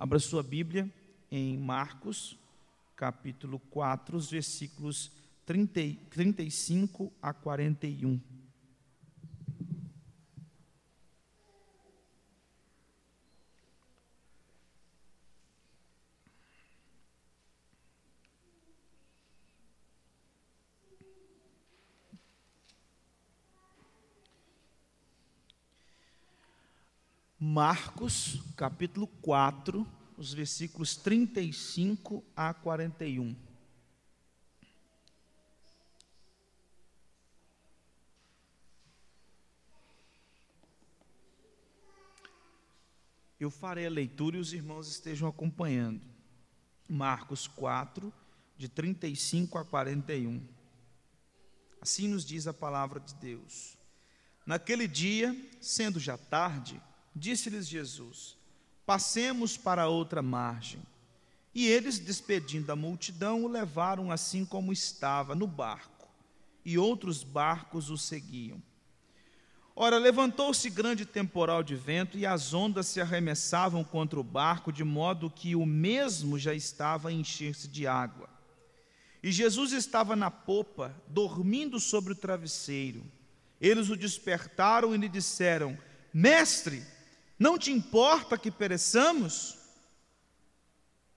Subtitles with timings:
[0.00, 0.90] Abra sua Bíblia
[1.30, 2.34] em Marcos,
[2.96, 5.12] capítulo 4, os versículos
[5.44, 8.18] 30, 35 a 41.
[27.52, 29.84] Marcos, capítulo 4,
[30.16, 33.34] os versículos 35 a 41.
[43.40, 46.06] Eu farei a leitura e os irmãos estejam acompanhando.
[46.88, 48.14] Marcos 4,
[48.56, 50.40] de 35 a 41.
[51.80, 53.76] Assim nos diz a palavra de Deus.
[54.46, 56.80] Naquele dia, sendo já tarde,
[57.14, 58.36] Disse-lhes Jesus:
[58.86, 60.80] Passemos para outra margem.
[61.54, 66.08] E eles, despedindo a multidão, o levaram assim como estava, no barco,
[66.64, 68.62] e outros barcos o seguiam.
[69.74, 74.84] Ora, levantou-se grande temporal de vento, e as ondas se arremessavam contra o barco, de
[74.84, 78.28] modo que o mesmo já estava a encher-se de água.
[79.22, 83.02] E Jesus estava na popa, dormindo sobre o travesseiro.
[83.60, 85.76] Eles o despertaram e lhe disseram:
[86.12, 86.82] Mestre,
[87.40, 89.56] não te importa que pereçamos?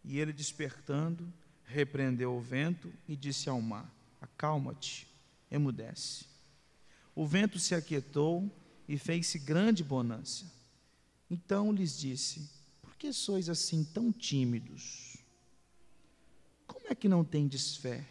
[0.05, 1.31] E ele, despertando,
[1.65, 5.05] repreendeu o vento e disse ao mar: Acalma-te,
[5.51, 6.25] emudece.
[7.13, 8.49] O vento se aquietou
[8.87, 10.49] e fez-se grande bonança.
[11.29, 12.49] Então lhes disse:
[12.81, 15.17] Por que sois assim tão tímidos?
[16.65, 18.07] Como é que não tendes fé?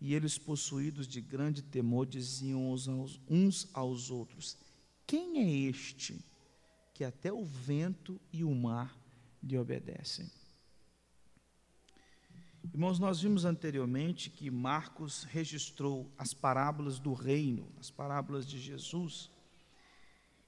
[0.00, 2.74] E eles, possuídos de grande temor, diziam
[3.28, 4.56] uns aos outros:
[5.06, 6.28] Quem é este
[7.00, 8.94] que até o vento e o mar
[9.42, 10.30] lhe obedecem.
[12.74, 19.30] Irmãos, nós vimos anteriormente que Marcos registrou as parábolas do reino, as parábolas de Jesus.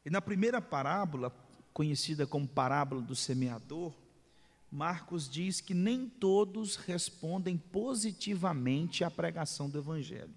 [0.05, 1.35] E na primeira parábola,
[1.73, 3.95] conhecida como parábola do semeador,
[4.71, 10.35] Marcos diz que nem todos respondem positivamente à pregação do Evangelho.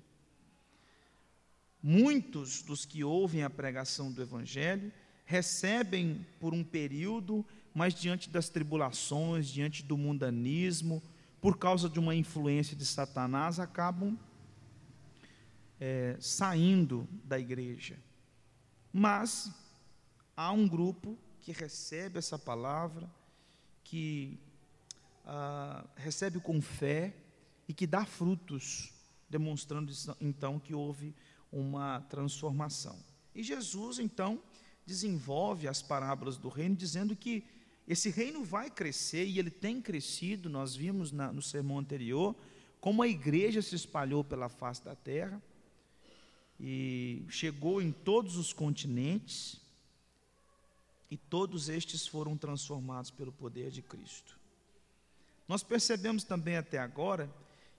[1.84, 4.94] Muitos dos que ouvem a pregação do Evangelho
[5.26, 11.02] recebem por um período, mas diante das tribulações, diante do mundanismo,
[11.42, 14.18] por causa de uma influência de Satanás, acabam
[15.80, 17.98] é, saindo da igreja.
[18.94, 19.52] Mas
[20.38, 23.10] há um grupo que recebe essa palavra,
[23.84, 24.40] que
[25.26, 27.14] ah, recebe com fé
[27.68, 28.94] e que dá frutos,
[29.30, 31.16] demonstrando então que houve
[31.52, 32.98] uma transformação.
[33.34, 34.42] E Jesus, então,
[34.86, 37.44] desenvolve as parábolas do reino, dizendo que
[37.88, 40.50] esse reino vai crescer e ele tem crescido.
[40.50, 42.36] Nós vimos na, no sermão anterior
[42.80, 45.42] como a igreja se espalhou pela face da terra
[46.60, 49.60] e chegou em todos os continentes,
[51.10, 54.40] e todos estes foram transformados pelo poder de Cristo.
[55.48, 57.30] Nós percebemos também até agora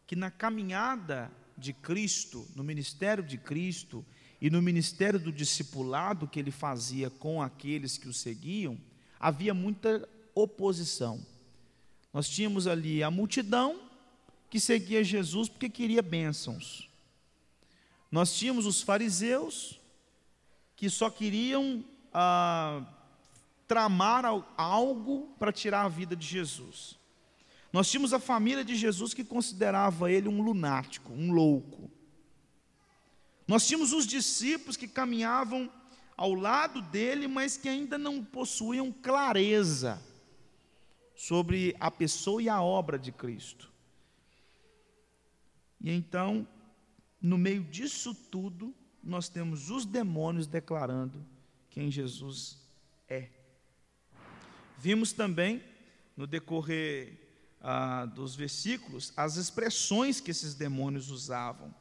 [0.06, 4.04] que na caminhada de Cristo, no ministério de Cristo,
[4.40, 8.78] e no ministério do discipulado que ele fazia com aqueles que o seguiam,
[9.18, 11.24] havia muita oposição.
[12.12, 13.80] Nós tínhamos ali a multidão
[14.50, 16.88] que seguia Jesus porque queria bênçãos.
[18.10, 19.80] Nós tínhamos os fariseus
[20.76, 22.82] que só queriam ah,
[23.66, 24.24] tramar
[24.56, 26.96] algo para tirar a vida de Jesus.
[27.72, 31.90] Nós tínhamos a família de Jesus que considerava ele um lunático, um louco.
[33.46, 35.70] Nós tínhamos os discípulos que caminhavam
[36.16, 40.02] ao lado dele, mas que ainda não possuíam clareza
[41.14, 43.70] sobre a pessoa e a obra de Cristo.
[45.80, 46.46] E então,
[47.20, 51.24] no meio disso tudo, nós temos os demônios declarando
[51.70, 52.58] quem Jesus
[53.08, 53.28] é.
[54.78, 55.62] Vimos também,
[56.16, 57.18] no decorrer
[57.60, 61.74] ah, dos versículos, as expressões que esses demônios usavam.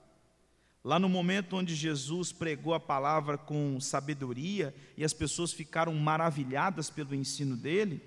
[0.85, 6.91] Lá no momento onde Jesus pregou a palavra com sabedoria e as pessoas ficaram maravilhadas
[6.91, 8.03] pelo ensino dele,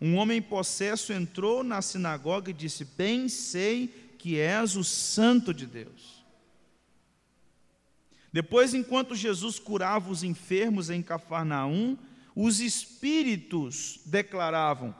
[0.00, 5.66] um homem possesso entrou na sinagoga e disse: Bem sei que és o Santo de
[5.66, 6.24] Deus.
[8.32, 11.98] Depois, enquanto Jesus curava os enfermos em Cafarnaum,
[12.34, 14.94] os espíritos declaravam: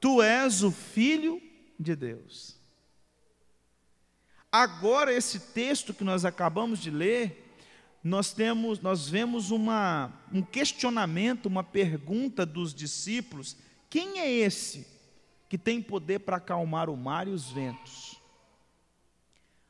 [0.00, 1.42] Tu és o Filho
[1.78, 2.58] de Deus.
[4.52, 7.54] Agora, esse texto que nós acabamos de ler,
[8.02, 13.56] nós temos, nós vemos uma, um questionamento, uma pergunta dos discípulos:
[13.88, 14.86] Quem é esse
[15.48, 18.20] que tem poder para acalmar o mar e os ventos?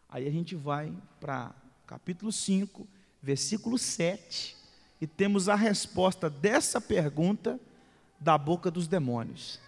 [0.08, 1.54] Aí a gente vai para
[1.86, 2.86] capítulo 5,
[3.22, 4.56] versículo 7,
[5.00, 7.60] e temos a resposta dessa pergunta
[8.18, 9.60] da boca dos demônios.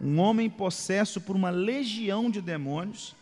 [0.00, 3.14] Um homem possesso por uma legião de demônios,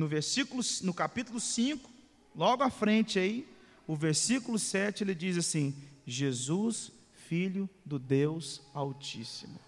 [0.00, 1.90] no versículo no capítulo 5,
[2.34, 3.46] logo à frente aí,
[3.86, 5.76] o versículo 7, ele diz assim:
[6.06, 6.90] Jesus,
[7.28, 9.60] filho do Deus Altíssimo.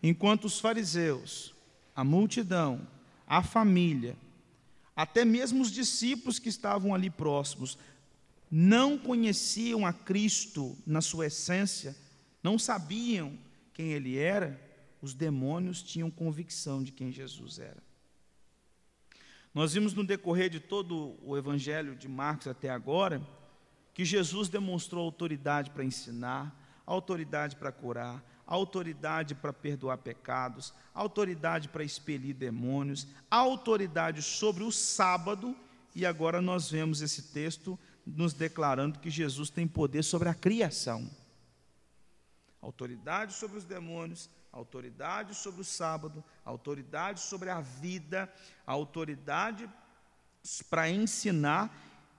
[0.00, 1.52] Enquanto os fariseus,
[1.94, 2.86] a multidão,
[3.26, 4.16] a família,
[4.94, 7.76] até mesmo os discípulos que estavam ali próximos,
[8.48, 11.96] não conheciam a Cristo na sua essência,
[12.44, 13.36] não sabiam
[13.74, 14.58] quem ele era,
[15.02, 17.89] os demônios tinham convicção de quem Jesus era.
[19.52, 23.20] Nós vimos no decorrer de todo o evangelho de Marcos até agora,
[23.92, 26.54] que Jesus demonstrou autoridade para ensinar,
[26.86, 35.56] autoridade para curar, autoridade para perdoar pecados, autoridade para expelir demônios, autoridade sobre o sábado,
[35.94, 41.10] e agora nós vemos esse texto nos declarando que Jesus tem poder sobre a criação.
[42.62, 48.32] Autoridade sobre os demônios, autoridade sobre o sábado, autoridade sobre a vida,
[48.66, 49.68] autoridade
[50.68, 51.72] para ensinar,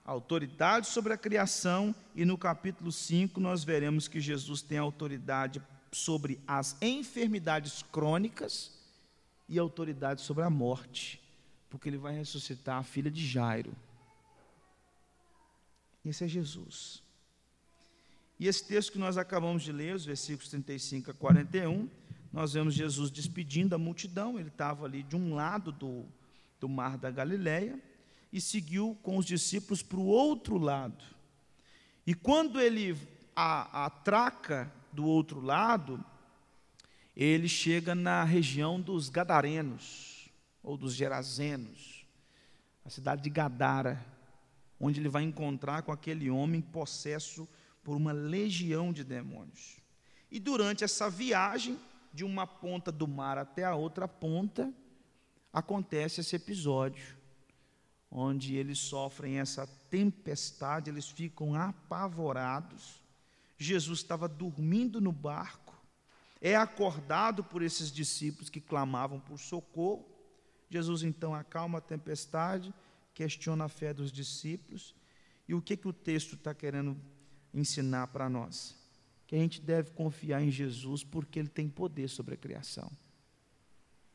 [0.04, 6.40] autoridade sobre a criação, e no capítulo 5 nós veremos que Jesus tem autoridade sobre
[6.46, 8.72] as enfermidades crônicas
[9.48, 11.20] e autoridade sobre a morte,
[11.68, 13.74] porque ele vai ressuscitar a filha de Jairo.
[16.04, 17.02] Esse é Jesus.
[18.40, 21.88] E esse texto que nós acabamos de ler, os versículos 35 a 41,
[22.32, 26.06] nós vemos Jesus despedindo a multidão, ele estava ali de um lado do,
[26.58, 27.78] do mar da Galileia
[28.32, 31.04] e seguiu com os discípulos para o outro lado.
[32.06, 32.96] E quando ele
[33.36, 36.02] atraca do outro lado,
[37.14, 40.30] ele chega na região dos Gadarenos,
[40.62, 42.06] ou dos Gerazenos,
[42.84, 44.04] a cidade de Gadara,
[44.80, 47.46] onde ele vai encontrar com aquele homem possesso
[47.84, 49.76] por uma legião de demônios.
[50.30, 51.78] E durante essa viagem,
[52.12, 54.72] de uma ponta do mar até a outra ponta,
[55.52, 57.16] acontece esse episódio,
[58.10, 63.02] onde eles sofrem essa tempestade, eles ficam apavorados
[63.62, 65.80] Jesus estava dormindo no barco,
[66.40, 70.04] é acordado por esses discípulos que clamavam por socorro.
[70.68, 72.74] Jesus então acalma a tempestade,
[73.14, 74.94] questiona a fé dos discípulos.
[75.46, 77.00] E o que, que o texto está querendo
[77.54, 78.76] ensinar para nós?
[79.32, 82.92] Que a gente deve confiar em Jesus porque ele tem poder sobre a criação.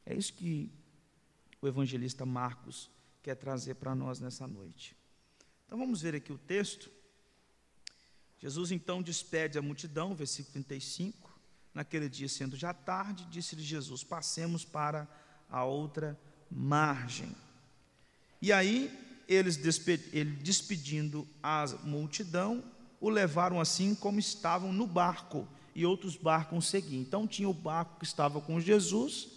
[0.06, 0.72] É isso que
[1.60, 2.88] o evangelista Marcos
[3.24, 4.96] quer trazer para nós nessa noite.
[5.66, 6.92] Então vamos ver aqui o texto.
[8.38, 11.36] Jesus então despede a multidão, versículo 35.
[11.74, 15.08] Naquele dia, sendo já tarde, disse-lhe Jesus: Passemos para
[15.50, 16.16] a outra
[16.48, 17.36] margem.
[18.40, 18.96] E aí,
[19.28, 19.58] eles
[20.14, 22.64] ele despedindo a multidão,
[23.00, 27.02] o levaram assim como estavam no barco, e outros barcos seguiam.
[27.02, 29.28] Então, tinha o barco que estava com Jesus,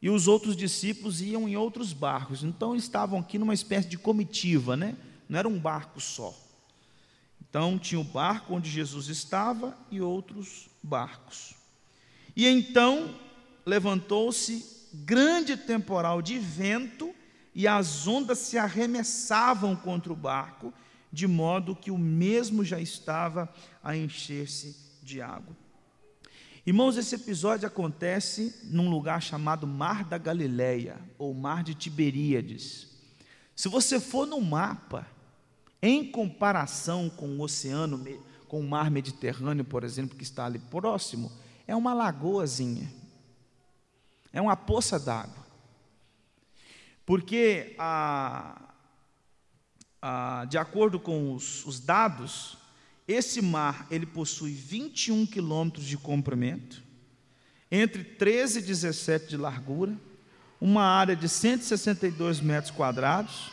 [0.00, 2.42] e os outros discípulos iam em outros barcos.
[2.42, 4.96] Então, estavam aqui numa espécie de comitiva, né?
[5.28, 6.34] Não era um barco só.
[7.50, 11.54] Então tinha o barco onde Jesus estava e outros barcos.
[12.36, 13.12] E então
[13.66, 17.12] levantou-se grande temporal de vento
[17.52, 20.72] e as ondas se arremessavam contra o barco,
[21.12, 23.52] de modo que o mesmo já estava
[23.82, 25.56] a encher-se de água.
[26.66, 32.86] Irmãos, esse episódio acontece num lugar chamado Mar da Galileia, ou Mar de Tiberíades.
[33.56, 35.06] Se você for no mapa,
[35.82, 38.04] em comparação com o oceano,
[38.46, 41.32] com o mar Mediterrâneo, por exemplo, que está ali próximo,
[41.66, 42.92] é uma lagoazinha,
[44.32, 45.46] é uma poça d'água.
[47.06, 48.69] Porque, a,
[50.00, 52.56] a, de acordo com os, os dados,
[53.06, 56.82] esse mar ele possui 21 quilômetros de comprimento,
[57.70, 59.96] entre 13 e 17 de largura,
[60.60, 63.50] uma área de 162 metros quadrados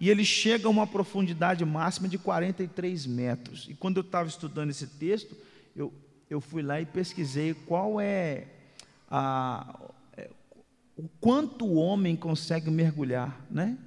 [0.00, 3.66] e ele chega a uma profundidade máxima de 43 metros.
[3.70, 5.36] E quando eu estava estudando esse texto,
[5.74, 5.92] eu,
[6.28, 8.46] eu fui lá e pesquisei qual é
[9.08, 9.78] a,
[10.16, 10.28] é,
[10.96, 13.78] o quanto o homem consegue mergulhar, né?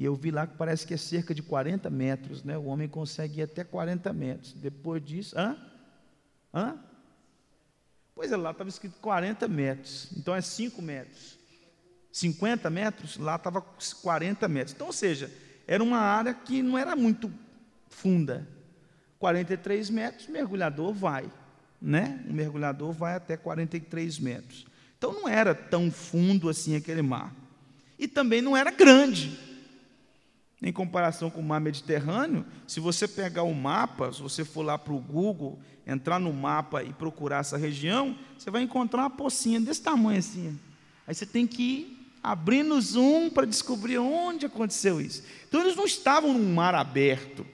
[0.00, 2.56] E eu vi lá que parece que é cerca de 40 metros, né?
[2.56, 4.54] O homem consegue ir até 40 metros.
[4.54, 5.54] Depois disso, hã?
[6.54, 6.78] Hã?
[8.14, 11.38] Pois é, lá estava escrito 40 metros, então é 5 metros.
[12.10, 14.74] 50 metros, lá estava 40 metros.
[14.74, 15.30] Então, ou seja,
[15.66, 17.30] era uma área que não era muito
[17.90, 18.48] funda.
[19.18, 21.30] 43 metros, mergulhador vai.
[21.78, 22.24] né?
[22.26, 24.66] Um mergulhador vai até 43 metros.
[24.96, 27.34] Então não era tão fundo assim aquele mar.
[27.98, 29.49] E também não era grande.
[30.62, 34.76] Em comparação com o mar Mediterrâneo, se você pegar o mapa, se você for lá
[34.76, 39.60] para o Google, entrar no mapa e procurar essa região, você vai encontrar uma pocinha
[39.60, 40.58] desse tamanho assim.
[41.06, 45.22] Aí você tem que ir abrindo o zoom para descobrir onde aconteceu isso.
[45.48, 47.46] Então eles não estavam num mar aberto.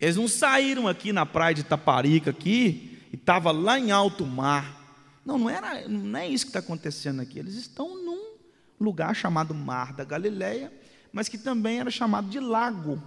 [0.00, 4.84] Eles não saíram aqui na praia de Taparica aqui e estava lá em alto mar.
[5.24, 7.38] Não, não era, não é isso que está acontecendo aqui.
[7.38, 8.36] Eles estão num
[8.78, 10.72] lugar chamado Mar da Galileia,
[11.16, 13.02] mas que também era chamado de lago,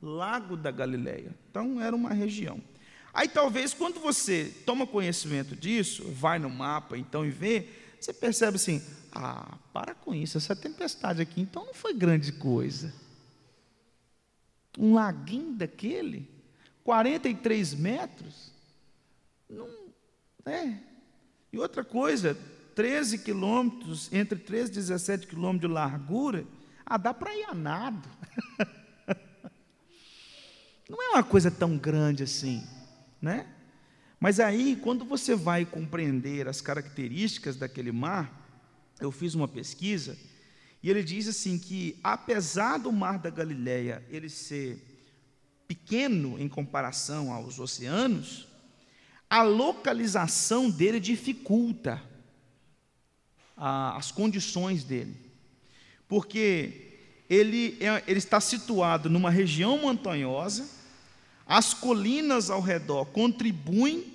[0.00, 1.34] Lago da Galileia.
[1.50, 2.62] Então era uma região.
[3.12, 7.66] Aí talvez quando você toma conhecimento disso, vai no mapa então e vê,
[7.98, 8.80] você percebe assim:
[9.10, 12.94] ah, para com isso, essa tempestade aqui então não foi grande coisa.
[14.78, 16.30] Um laguinho daquele,
[16.84, 18.52] 43 metros,
[19.48, 19.68] não
[20.46, 20.78] é.
[21.52, 22.38] E outra coisa,
[22.76, 26.46] 13 quilômetros, entre 13 e 17 quilômetros de largura,
[26.90, 28.08] ah, dá para ir a nado.
[30.90, 32.66] não é uma coisa tão grande assim,
[33.22, 33.46] né?
[34.18, 38.36] Mas aí, quando você vai compreender as características daquele mar,
[39.00, 40.18] eu fiz uma pesquisa
[40.82, 44.84] e ele diz assim que apesar do mar da Galileia ele ser
[45.68, 48.48] pequeno em comparação aos oceanos,
[49.28, 52.02] a localização dele dificulta
[53.56, 55.29] a, as condições dele,
[56.10, 56.98] porque
[57.30, 60.68] ele, é, ele está situado numa região montanhosa,
[61.46, 64.12] as colinas ao redor contribuem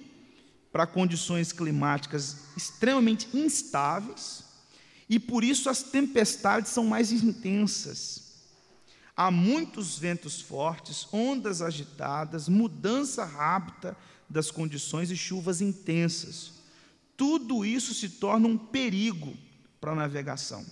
[0.73, 4.43] para condições climáticas extremamente instáveis,
[5.07, 8.25] e por isso as tempestades são mais intensas.
[9.15, 13.95] Há muitos ventos fortes, ondas agitadas, mudança rápida
[14.29, 16.51] das condições e chuvas intensas.
[17.15, 19.33] Tudo isso se torna um perigo
[19.79, 20.65] para a navegação.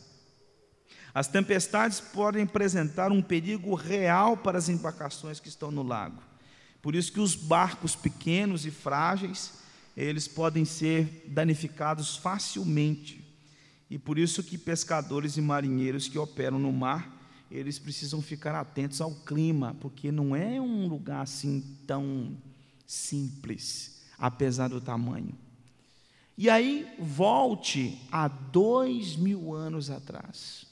[1.13, 6.22] As tempestades podem apresentar um perigo real para as embarcações que estão no lago.
[6.82, 9.53] Por isso que os barcos pequenos e frágeis,
[9.96, 13.24] eles podem ser danificados facilmente
[13.93, 17.15] e por isso que pescadores e marinheiros que operam no mar,
[17.51, 22.36] eles precisam ficar atentos ao clima, porque não é um lugar assim tão
[22.88, 25.38] simples, apesar do tamanho.
[26.36, 30.65] E aí, volte a dois mil anos atrás.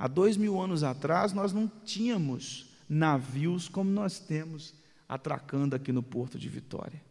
[0.00, 4.72] Há dois mil anos atrás, nós não tínhamos navios como nós temos
[5.06, 7.02] atracando aqui no Porto de Vitória.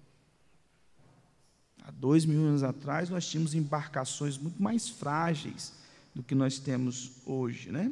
[1.84, 5.72] Há dois mil anos atrás, nós tínhamos embarcações muito mais frágeis
[6.16, 7.92] do que nós temos hoje, né?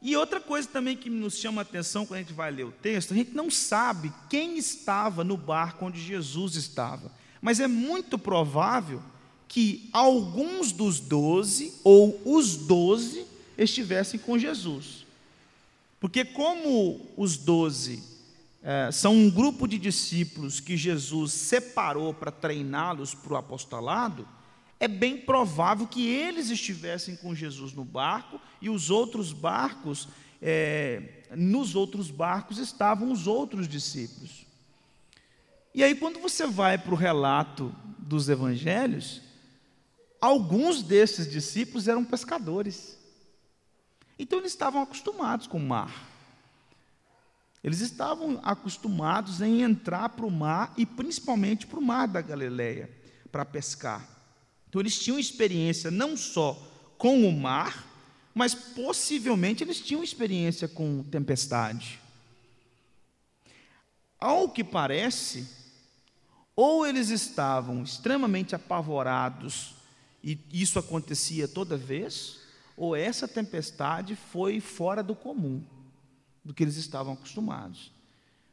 [0.00, 2.72] E outra coisa também que nos chama a atenção quando a gente vai ler o
[2.72, 8.18] texto, a gente não sabe quem estava no barco onde Jesus estava, mas é muito
[8.18, 9.02] provável
[9.46, 15.04] que alguns dos doze, ou os doze, estivessem com Jesus.
[16.00, 18.02] Porque, como os doze
[18.62, 24.26] é, são um grupo de discípulos que Jesus separou para treiná-los para o apostolado,
[24.80, 30.08] é bem provável que eles estivessem com Jesus no barco e os outros barcos,
[30.42, 34.44] é, nos outros barcos estavam os outros discípulos.
[35.74, 39.22] E aí, quando você vai para o relato dos evangelhos,
[40.20, 42.96] alguns desses discípulos eram pescadores.
[44.18, 46.14] Então, eles estavam acostumados com o mar.
[47.64, 52.90] Eles estavam acostumados em entrar para o mar e principalmente para o mar da Galileia
[53.32, 54.06] para pescar.
[54.68, 56.52] Então eles tinham experiência não só
[56.98, 57.86] com o mar,
[58.34, 61.98] mas possivelmente eles tinham experiência com tempestade.
[64.20, 65.48] Ao que parece,
[66.54, 69.74] ou eles estavam extremamente apavorados
[70.22, 72.40] e isso acontecia toda vez,
[72.76, 75.62] ou essa tempestade foi fora do comum
[76.44, 77.92] do que eles estavam acostumados.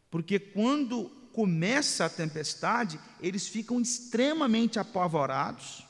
[0.10, 5.86] Porque quando começa a tempestade, eles ficam extremamente apavorados,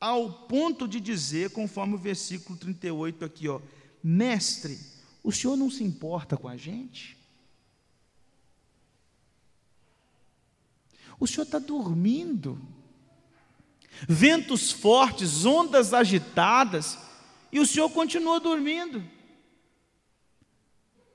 [0.00, 3.60] ao ponto de dizer, conforme o versículo 38 aqui, ó,
[4.02, 4.78] mestre,
[5.22, 7.16] o senhor não se importa com a gente?
[11.20, 12.60] O senhor está dormindo.
[14.08, 16.98] Ventos fortes, ondas agitadas,
[17.52, 19.04] e o senhor continua dormindo.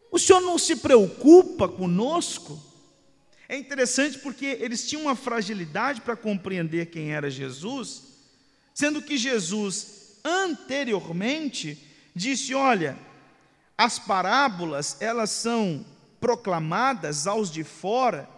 [0.10, 2.60] O Senhor não se preocupa conosco?
[3.50, 8.04] É interessante porque eles tinham uma fragilidade para compreender quem era Jesus,
[8.74, 11.78] sendo que Jesus anteriormente
[12.16, 12.98] disse: "Olha,
[13.78, 15.86] as parábolas, elas são
[16.20, 18.30] proclamadas aos de fora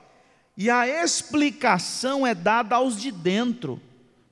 [0.57, 3.81] e a explicação é dada aos de dentro.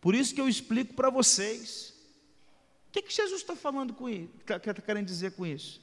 [0.02, 1.94] Por isso que eu explico para vocês.
[2.88, 4.30] O que, que Jesus está falando com isso?
[4.40, 5.82] Está querendo dizer com isso?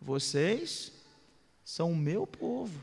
[0.00, 0.92] Vocês
[1.64, 2.80] são o meu povo,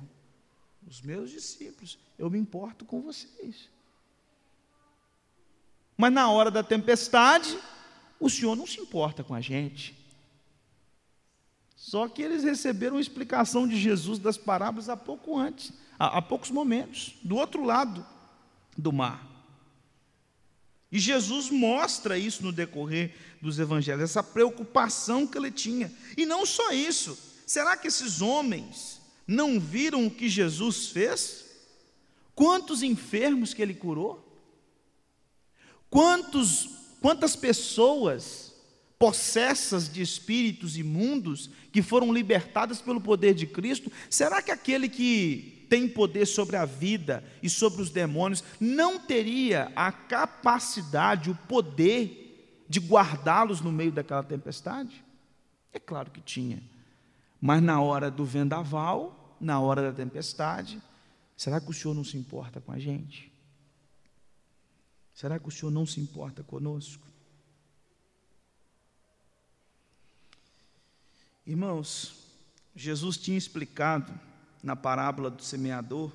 [0.87, 1.97] os meus discípulos.
[2.17, 3.69] Eu me importo com vocês.
[5.95, 7.57] Mas na hora da tempestade,
[8.19, 9.95] o Senhor não se importa com a gente.
[11.75, 16.21] Só que eles receberam uma explicação de Jesus das parábolas há pouco antes, há, há
[16.21, 18.05] poucos momentos, do outro lado
[18.77, 19.32] do mar.
[20.93, 25.91] E Jesus mostra isso no decorrer dos evangelhos, essa preocupação que ele tinha.
[26.15, 31.45] E não só isso, será que esses homens não viram o que Jesus fez?
[32.35, 34.23] Quantos enfermos que ele curou?
[35.89, 36.69] Quantos,
[37.01, 38.52] quantas pessoas
[39.03, 43.91] possessas de espíritos imundos que foram libertadas pelo poder de Cristo?
[44.09, 49.73] Será que aquele que tem poder sobre a vida e sobre os demônios, não teria
[49.75, 55.03] a capacidade, o poder de guardá-los no meio daquela tempestade?
[55.73, 56.63] É claro que tinha.
[57.41, 60.81] Mas na hora do vendaval, na hora da tempestade,
[61.35, 63.29] será que o Senhor não se importa com a gente?
[65.13, 67.11] Será que o Senhor não se importa conosco?
[71.45, 72.15] Irmãos,
[72.75, 74.13] Jesus tinha explicado
[74.61, 76.11] na parábola do semeador,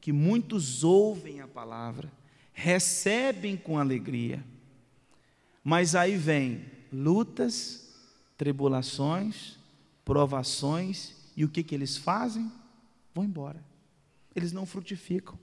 [0.00, 2.10] que muitos ouvem a palavra,
[2.52, 4.44] recebem com alegria,
[5.64, 7.88] mas aí vem lutas,
[8.36, 9.56] tribulações,
[10.04, 12.50] provações, e o que, que eles fazem?
[13.14, 13.62] Vão embora.
[14.34, 15.38] Eles não frutificam.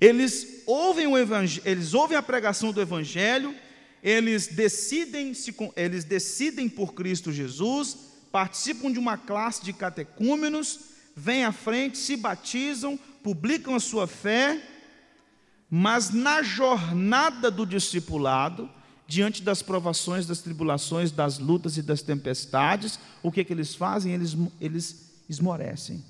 [0.00, 1.16] Eles ouvem, o
[1.64, 3.54] eles ouvem a pregação do Evangelho,
[4.02, 7.96] eles decidem, se, eles decidem por Cristo Jesus,
[8.32, 10.80] participam de uma classe de catecúmenos,
[11.14, 14.62] vêm à frente, se batizam, publicam a sua fé,
[15.68, 18.68] mas na jornada do discipulado,
[19.06, 24.12] diante das provações, das tribulações, das lutas e das tempestades, o que, que eles fazem?
[24.12, 26.04] Eles, eles esmorecem,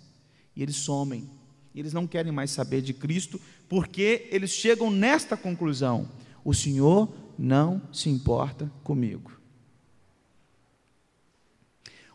[0.54, 1.28] e eles somem,
[1.74, 6.10] e eles não querem mais saber de Cristo, porque eles chegam nesta conclusão:
[6.44, 9.32] o Senhor não se importa comigo.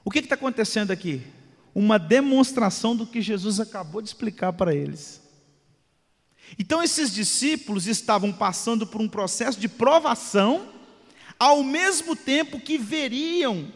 [0.04, 1.24] O que está acontecendo aqui?
[1.74, 5.20] Uma demonstração do que Jesus acabou de explicar para eles.
[6.60, 10.68] Então, esses discípulos estavam passando por um processo de provação,
[11.40, 13.74] ao mesmo tempo que veriam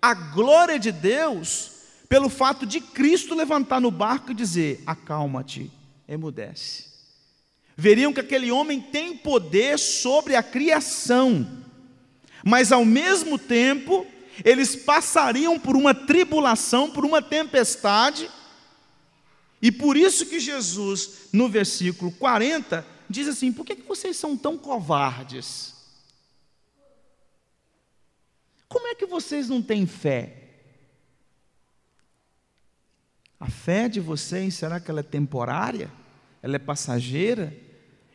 [0.00, 1.72] a glória de Deus
[2.08, 5.68] pelo fato de Cristo levantar no barco e dizer: Acalma-te,
[6.06, 6.91] emudece.
[7.76, 11.64] Veriam que aquele homem tem poder sobre a criação,
[12.44, 14.06] mas ao mesmo tempo
[14.44, 18.30] eles passariam por uma tribulação, por uma tempestade,
[19.60, 24.58] e por isso que Jesus, no versículo 40, diz assim: por que vocês são tão
[24.58, 25.72] covardes?
[28.68, 30.38] Como é que vocês não têm fé?
[33.38, 35.90] A fé de vocês, será que ela é temporária?
[36.42, 37.56] Ela é passageira?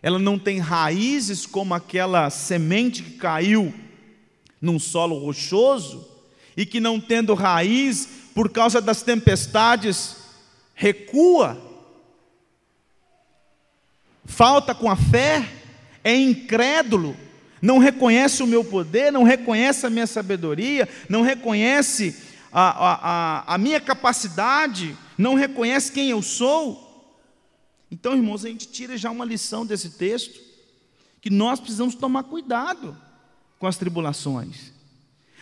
[0.02, 3.74] Ela não tem raízes como aquela semente que caiu
[4.62, 6.08] num solo rochoso
[6.56, 10.18] e que não tendo raiz por causa das tempestades
[10.76, 11.60] recua,
[14.26, 15.48] falta com a fé,
[16.04, 17.18] é incrédulo,
[17.60, 22.16] não reconhece o meu poder, não reconhece a minha sabedoria, não reconhece
[22.52, 26.87] a, a, a, a minha capacidade, não reconhece quem eu sou.
[27.90, 30.40] Então, irmãos, a gente tira já uma lição desse texto,
[31.22, 32.98] que nós precisamos tomar cuidado
[33.58, 34.72] com as tribulações.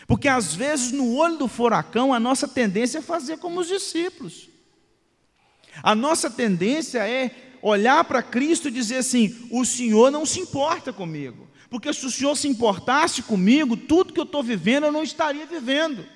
[0.06, 4.48] Porque às vezes no olho do furacão a nossa tendência é fazer como os discípulos.
[5.82, 10.92] A nossa tendência é olhar para Cristo e dizer assim: o Senhor não se importa
[10.92, 11.46] comigo.
[11.68, 15.44] Porque se o Senhor se importasse comigo, tudo que eu estou vivendo eu não estaria
[15.44, 16.06] vivendo.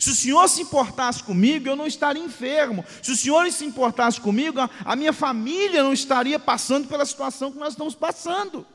[0.00, 2.82] Se o Senhor se importasse comigo, eu não estaria enfermo.
[3.02, 7.58] Se o Senhor se importasse comigo, a minha família não estaria passando pela situação que
[7.58, 8.66] nós estamos passando.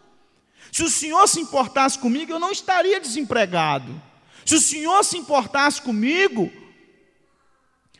[0.72, 4.00] Se o Senhor se importasse comigo, eu não estaria desempregado.
[4.46, 6.54] Se o Senhor se importasse comigo,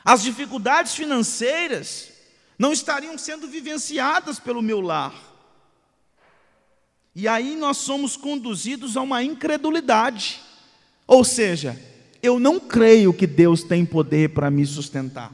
[0.04, 2.10] as dificuldades financeiras
[2.60, 5.16] não estariam sendo vivenciadas pelo meu lar.
[7.16, 10.40] E aí nós somos conduzidos a uma incredulidade.
[11.08, 11.95] Ou seja,
[12.26, 15.32] eu não creio que Deus tem poder para me sustentar.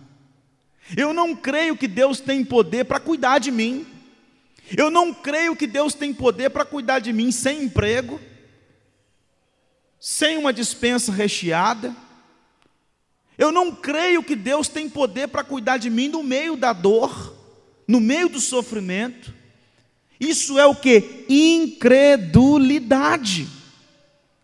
[0.95, 3.86] Eu não creio que Deus tem poder para cuidar de mim.
[4.75, 8.19] Eu não creio que Deus tem poder para cuidar de mim sem emprego,
[9.99, 11.95] sem uma dispensa recheada.
[13.38, 17.36] Eu não creio que Deus tem poder para cuidar de mim no meio da dor,
[17.88, 19.34] no meio do sofrimento.
[20.19, 21.25] Isso é o que?
[21.27, 23.47] Incredulidade,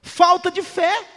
[0.01, 1.16] falta de fé.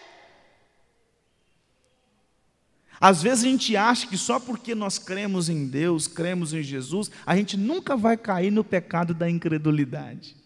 [3.00, 7.10] Às vezes a gente acha que só porque nós cremos em Deus, cremos em Jesus,
[7.24, 10.36] a gente nunca vai cair no pecado da incredulidade.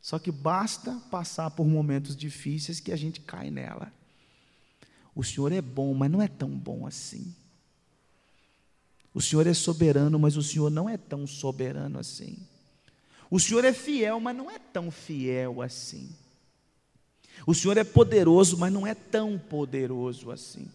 [0.00, 3.92] Só que basta passar por momentos difíceis que a gente cai nela.
[5.14, 7.34] O Senhor é bom, mas não é tão bom assim.
[9.12, 12.38] O Senhor é soberano, mas o Senhor não é tão soberano assim.
[13.30, 16.16] O Senhor é fiel, mas não é tão fiel assim.
[17.46, 20.68] O Senhor é poderoso, mas não é tão poderoso assim.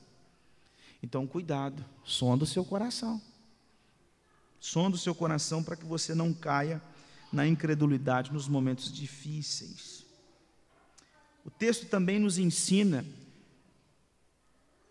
[1.02, 3.22] Então, cuidado, sonda o seu coração.
[4.60, 6.82] Sonda o seu coração para que você não caia
[7.32, 10.06] na incredulidade nos momentos difíceis.
[11.46, 13.06] O texto também nos ensina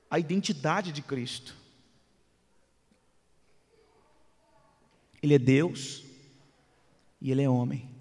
[0.08, 1.56] a identidade de Cristo.
[5.20, 6.04] Ele é Deus
[7.20, 7.93] e ele é homem.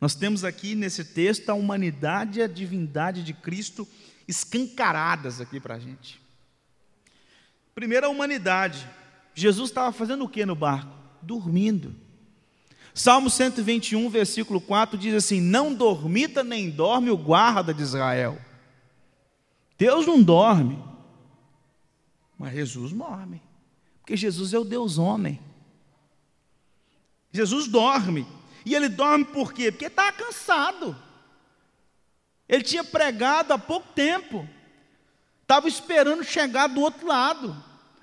[0.00, 3.86] Nós temos aqui nesse texto a humanidade e a divindade de Cristo
[4.26, 6.20] escancaradas aqui para a gente.
[7.74, 8.88] Primeiro, a humanidade.
[9.34, 10.92] Jesus estava fazendo o que no barco?
[11.20, 11.94] Dormindo.
[12.94, 18.38] Salmo 121, versículo 4 diz assim: Não dormita nem dorme o guarda de Israel.
[19.78, 20.78] Deus não dorme,
[22.38, 23.42] mas Jesus dorme,
[24.00, 25.40] porque Jesus é o Deus homem.
[27.32, 28.26] Jesus dorme,
[28.64, 29.70] e ele dorme por quê?
[29.70, 30.96] Porque estava cansado.
[32.48, 34.48] Ele tinha pregado há pouco tempo.
[35.42, 37.56] Estava esperando chegar do outro lado.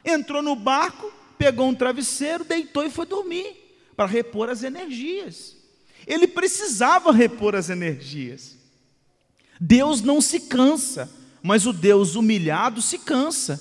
[0.04, 3.56] Entrou no barco, pegou um travesseiro, deitou e foi dormir
[3.96, 5.56] para repor as energias.
[6.06, 8.56] Ele precisava repor as energias.
[9.60, 13.60] Deus não se cansa, mas o Deus humilhado se cansa.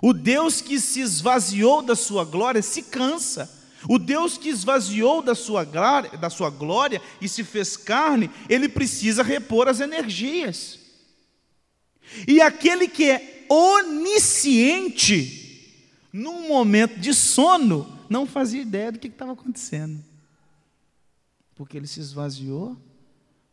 [0.00, 3.61] O Deus que se esvaziou da sua glória se cansa.
[3.88, 8.68] O Deus que esvaziou da sua, glória, da sua glória e se fez carne, ele
[8.68, 10.78] precisa repor as energias.
[12.26, 15.38] E aquele que é onisciente,
[16.12, 20.02] num momento de sono, não fazia ideia do que estava acontecendo,
[21.54, 22.76] porque ele se esvaziou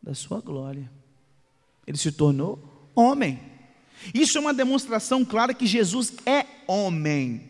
[0.02, 0.90] da sua glória,
[1.86, 3.40] ele se tornou homem.
[4.14, 7.49] Isso é uma demonstração clara que Jesus é homem.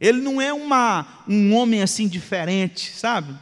[0.00, 3.36] Ele não é uma, um homem assim diferente, sabe?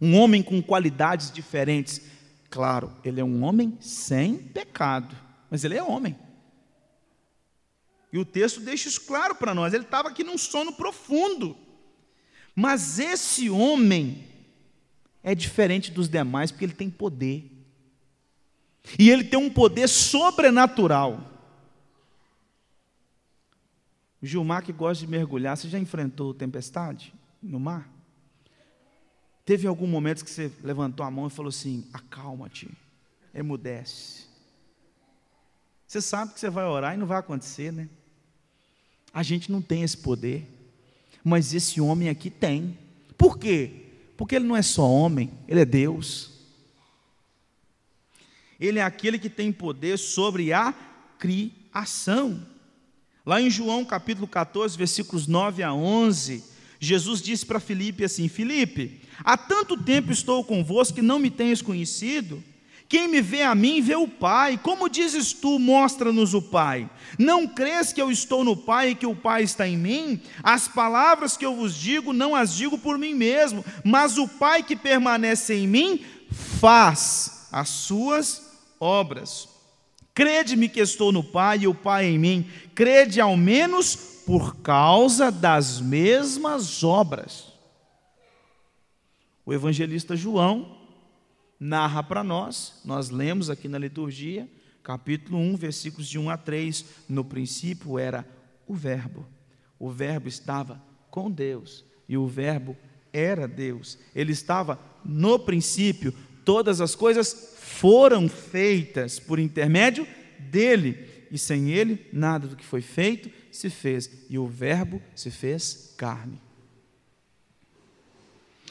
[0.00, 2.00] Um homem com qualidades diferentes.
[2.48, 5.14] Claro, ele é um homem sem pecado,
[5.50, 6.16] mas ele é homem.
[8.10, 9.74] E o texto deixa isso claro para nós.
[9.74, 11.56] Ele estava aqui num sono profundo.
[12.54, 14.24] Mas esse homem
[15.22, 17.50] é diferente dos demais porque ele tem poder.
[18.98, 21.33] E ele tem um poder sobrenatural.
[24.24, 27.90] Gilmar que gosta de mergulhar, você já enfrentou tempestade no mar?
[29.44, 32.70] Teve algum momento que você levantou a mão e falou assim: acalma-te,
[33.34, 34.24] emudece.
[35.86, 37.88] Você sabe que você vai orar e não vai acontecer, né?
[39.12, 40.48] A gente não tem esse poder,
[41.22, 42.78] mas esse homem aqui tem.
[43.18, 43.84] Por quê?
[44.16, 46.32] Porque ele não é só homem, ele é Deus.
[48.58, 50.72] Ele é aquele que tem poder sobre a
[51.18, 52.53] criação.
[53.26, 56.44] Lá em João capítulo 14, versículos 9 a 11,
[56.78, 61.62] Jesus disse para Filipe assim: Filipe, há tanto tempo estou convosco que não me tens
[61.62, 62.42] conhecido.
[62.86, 64.60] Quem me vê a mim, vê o Pai.
[64.62, 66.88] Como dizes tu, mostra-nos o Pai.
[67.18, 70.20] Não crês que eu estou no Pai e que o Pai está em mim?
[70.42, 74.62] As palavras que eu vos digo, não as digo por mim mesmo, mas o Pai
[74.62, 76.04] que permanece em mim
[76.60, 78.42] faz as suas
[78.78, 79.53] obras.
[80.14, 82.48] Crede-me que estou no Pai e o Pai em mim.
[82.74, 87.52] Crede ao menos por causa das mesmas obras.
[89.44, 90.78] O evangelista João
[91.58, 94.48] narra para nós, nós lemos aqui na liturgia,
[94.82, 96.84] capítulo 1, versículos de 1 a 3.
[97.08, 98.26] No princípio era
[98.66, 99.26] o Verbo.
[99.78, 102.76] O Verbo estava com Deus e o Verbo
[103.12, 103.98] era Deus.
[104.14, 106.14] Ele estava no princípio.
[106.44, 110.06] Todas as coisas foram feitas por intermédio
[110.38, 115.30] dele, e sem ele, nada do que foi feito se fez, e o Verbo se
[115.30, 116.40] fez carne.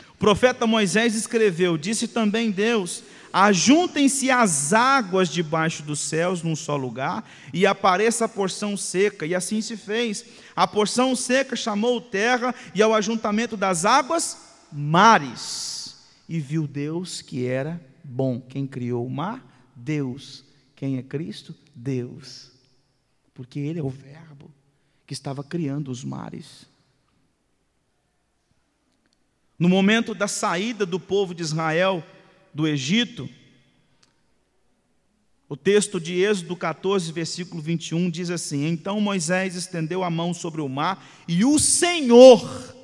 [0.09, 6.75] O profeta Moisés escreveu: Disse também Deus: Ajuntem-se as águas debaixo dos céus num só
[6.75, 9.25] lugar, e apareça a porção seca.
[9.25, 10.23] E assim se fez.
[10.55, 14.37] A porção seca chamou terra, e ao ajuntamento das águas,
[14.71, 15.82] mares.
[16.27, 18.39] E viu Deus que era bom.
[18.39, 19.71] Quem criou o mar?
[19.75, 20.43] Deus.
[20.75, 21.55] Quem é Cristo?
[21.75, 22.51] Deus.
[23.33, 24.51] porque Ele é o Verbo
[25.05, 26.65] que estava criando os mares.
[29.57, 32.03] No momento da saída do povo de Israel
[32.53, 33.29] do Egito,
[35.47, 40.61] o texto de Êxodo 14, versículo 21 diz assim: Então Moisés estendeu a mão sobre
[40.61, 42.75] o mar, e o Senhor,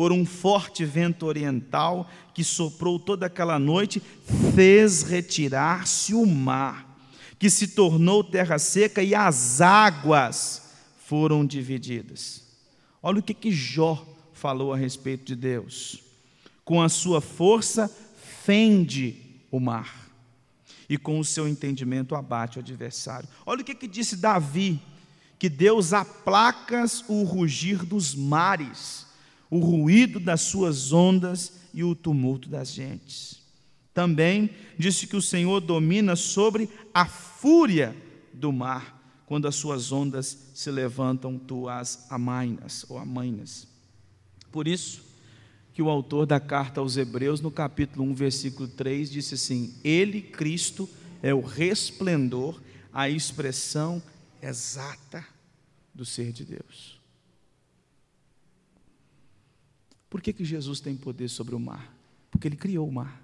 [0.00, 4.00] por um forte vento oriental que soprou toda aquela noite,
[4.54, 6.98] fez retirar-se o mar,
[7.38, 10.70] que se tornou terra seca, e as águas
[11.06, 12.42] foram divididas.
[13.02, 16.02] Olha o que, que Jó falou a respeito de Deus.
[16.64, 17.94] Com a sua força,
[18.42, 19.16] fende
[19.50, 20.10] o mar
[20.88, 23.28] e com o seu entendimento abate o adversário.
[23.44, 24.80] Olha o que, que disse Davi:
[25.38, 29.09] que Deus aplaca o rugir dos mares,
[29.50, 33.40] o ruído das suas ondas e o tumulto das gentes.
[33.92, 37.94] Também disse que o Senhor domina sobre a fúria
[38.32, 43.66] do mar, quando as suas ondas se levantam, tu as amainas ou amainas.
[44.52, 45.02] Por isso,
[45.72, 50.20] que o autor da carta aos Hebreus, no capítulo 1, versículo 3, disse assim: Ele,
[50.20, 50.88] Cristo,
[51.22, 52.60] é o resplendor,
[52.92, 54.02] a expressão
[54.42, 55.24] exata
[55.94, 56.99] do ser de Deus.
[60.10, 61.94] Por que, que Jesus tem poder sobre o mar?
[62.32, 63.22] Porque ele criou o mar.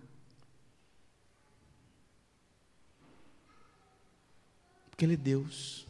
[4.89, 5.85] Porque ele é Deus.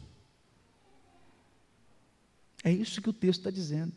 [2.65, 3.93] É isso que o texto está dizendo.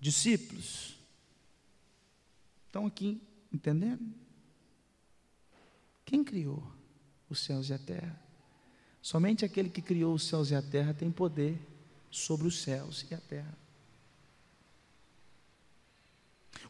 [0.00, 0.96] Discípulos,
[2.66, 3.20] estão aqui
[3.52, 4.12] entendendo?
[6.04, 6.66] Quem criou
[7.28, 8.20] os céus e a terra?
[9.02, 11.60] Somente aquele que criou os céus e a terra tem poder
[12.10, 13.67] sobre os céus e a terra.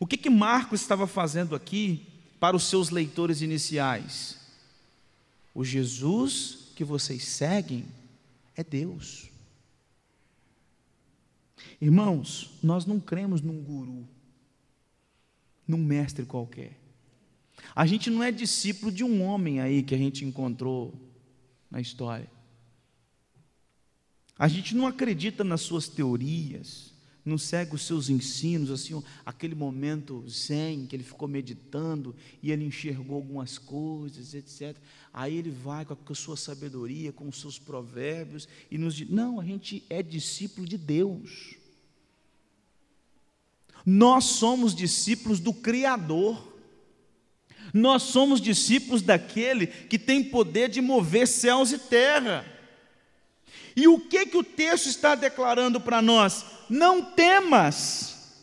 [0.01, 2.07] O que que Marcos estava fazendo aqui
[2.39, 4.39] para os seus leitores iniciais?
[5.55, 7.85] O Jesus que vocês seguem
[8.55, 9.29] é Deus.
[11.81, 14.07] Irmãos, nós não cremos num guru,
[15.67, 16.79] num mestre qualquer.
[17.75, 20.95] A gente não é discípulo de um homem aí que a gente encontrou
[21.71, 22.31] na história.
[24.39, 26.93] A gente não acredita nas suas teorias,
[27.29, 32.65] não segue os seus ensinos, assim, aquele momento zen que ele ficou meditando e ele
[32.65, 34.77] enxergou algumas coisas, etc.
[35.13, 39.39] Aí ele vai com a sua sabedoria, com os seus provérbios e nos diz: não,
[39.39, 41.55] a gente é discípulo de Deus.
[43.85, 46.57] Nós somos discípulos do Criador.
[47.73, 52.58] Nós somos discípulos daquele que tem poder de mover céus e terra.
[53.79, 56.45] E o que que o texto está declarando para nós?
[56.69, 58.35] Não temas,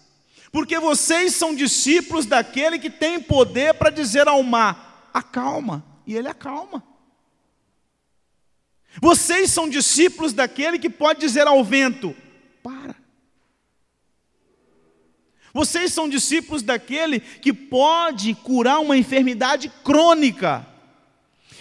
[0.50, 6.30] porque vocês são discípulos daquele que tem poder para dizer ao mar: acalma, e ele
[6.30, 6.82] acalma.
[9.02, 12.16] Vocês são discípulos daquele que pode dizer ao vento:
[12.64, 12.96] para.
[15.54, 20.66] Vocês são discípulos daquele que pode curar uma enfermidade crônica.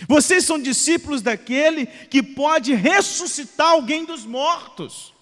[0.09, 5.15] Vocês são discípulos daquele que pode ressuscitar alguém dos mortos.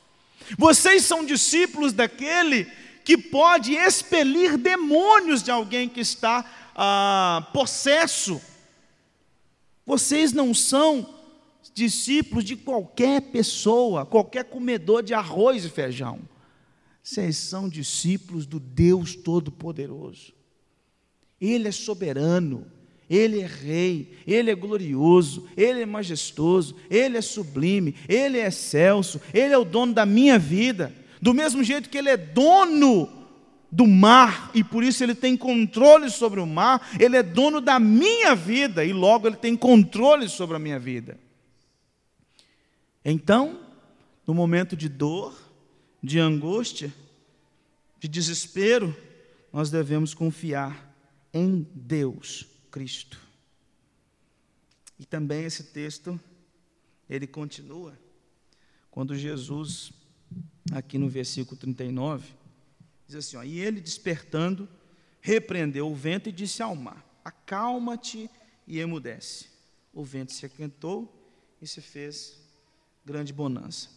[0.58, 2.66] Vocês são discípulos daquele
[3.04, 8.40] que pode expelir demônios de alguém que está ah, possesso.
[9.85, 11.08] Vocês não são
[11.74, 16.20] discípulos de qualquer pessoa, qualquer comedor de arroz e feijão.
[17.02, 20.32] Vocês são discípulos do Deus Todo-Poderoso.
[21.40, 22.70] Ele é soberano,
[23.14, 29.20] Ele é rei, Ele é glorioso, Ele é majestoso, Ele é sublime, Ele é excelso,
[29.35, 30.94] Ele é o dono da minha vida.
[31.20, 33.07] Do mesmo jeito que Ele é dono
[33.70, 37.79] do mar e por isso Ele tem controle sobre o mar, Ele é dono da
[37.79, 41.20] minha vida e logo Ele tem controle sobre a minha vida.
[43.05, 43.61] Então,
[44.27, 45.38] no momento de dor,
[46.03, 46.90] de angústia,
[48.01, 48.96] de desespero,
[49.53, 50.90] nós devemos confiar
[51.35, 53.20] em Deus Cristo.
[54.98, 56.18] E também esse texto,
[57.08, 57.96] ele continua,
[58.90, 59.92] quando Jesus,
[60.72, 62.32] aqui no versículo 39,
[63.06, 64.68] diz assim: ó, E ele despertando,
[65.20, 68.28] repreendeu o vento e disse ao mar: Acalma-te
[68.66, 69.50] e emudece.
[69.92, 71.30] O vento se aquentou
[71.61, 72.40] e se fez
[73.04, 73.90] grande bonança.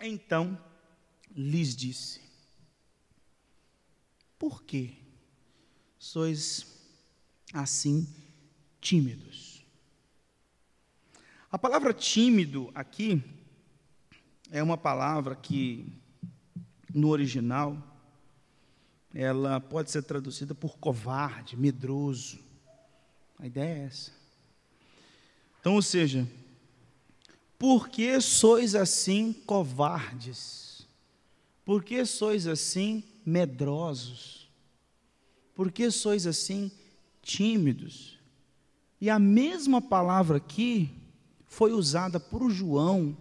[0.00, 0.62] Então
[1.34, 2.27] lhes disse:
[4.38, 4.96] Por que
[5.98, 6.66] sois
[7.52, 8.06] assim
[8.80, 9.64] tímidos?
[11.50, 13.22] A palavra tímido aqui
[14.50, 15.90] é uma palavra que
[16.94, 17.76] no original
[19.14, 22.38] ela pode ser traduzida por covarde, medroso.
[23.38, 24.12] A ideia é essa.
[25.60, 26.28] Então, ou seja,
[27.58, 30.86] por que sois assim covardes?
[31.64, 34.48] Por que sois assim medrosos?
[35.54, 36.70] Por que sois assim
[37.20, 38.18] tímidos?
[39.00, 40.90] E a mesma palavra aqui
[41.46, 43.16] foi usada por João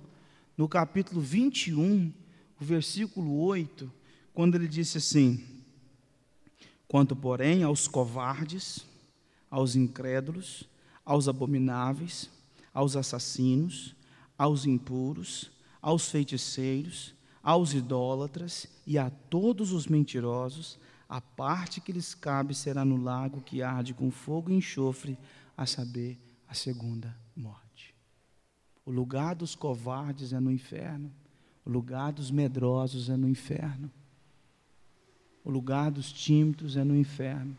[0.56, 2.12] no capítulo 21,
[2.60, 3.92] o versículo 8,
[4.34, 5.44] quando ele disse assim:
[6.88, 8.86] Quanto, porém, aos covardes,
[9.52, 10.64] aos incrédulos,
[11.06, 12.30] aos abomináveis,
[12.74, 13.96] aos assassinos,
[14.38, 17.14] aos impuros, aos feiticeiros,
[17.48, 23.40] aos idólatras e a todos os mentirosos, a parte que lhes cabe será no lago
[23.40, 25.18] que arde com fogo e enxofre,
[25.56, 27.96] a saber, a segunda morte.
[28.86, 31.10] O lugar dos covardes é no inferno,
[31.64, 33.90] o lugar dos medrosos é no inferno,
[35.42, 37.58] o lugar dos tímidos é no inferno.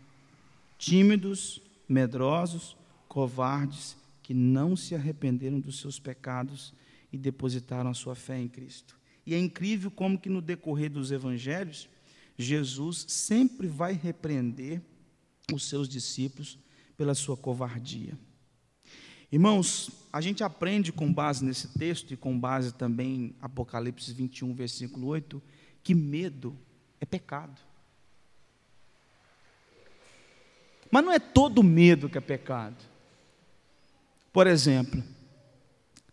[0.77, 2.77] Tímidos, medrosos,
[3.09, 6.75] covardes que não se arrependeram dos seus pecados
[7.11, 8.98] e depositaram a sua fé em Cristo.
[9.29, 11.87] E é incrível como que no decorrer dos evangelhos,
[12.39, 14.81] Jesus sempre vai repreender
[15.53, 16.59] os seus discípulos
[16.97, 18.19] pela sua covardia.
[19.31, 24.55] Irmãos, a gente aprende com base nesse texto e com base também em Apocalipse 21,
[24.55, 25.43] versículo 8,
[25.83, 26.57] que medo
[26.99, 27.61] é pecado.
[30.91, 32.83] Mas não é todo medo que é pecado.
[34.33, 35.05] Por exemplo,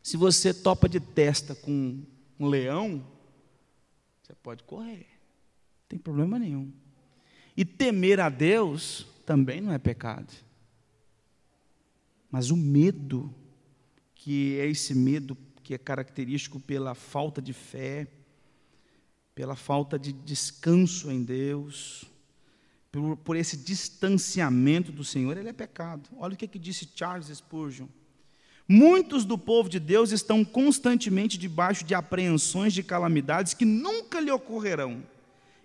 [0.04, 2.04] se você topa de testa com
[2.40, 3.06] um leão,
[4.22, 6.72] você pode correr, não tem problema nenhum.
[7.56, 10.34] E temer a Deus também não é pecado.
[12.30, 13.34] Mas o medo,
[14.14, 18.08] que é esse medo que é característico pela falta de fé,
[19.34, 22.06] pela falta de descanso em Deus,
[22.92, 26.10] por, por esse distanciamento do Senhor, ele é pecado.
[26.18, 27.88] Olha o que, que disse Charles Spurgeon.
[28.68, 34.32] Muitos do povo de Deus estão constantemente debaixo de apreensões de calamidades que nunca lhe
[34.32, 35.04] ocorrerão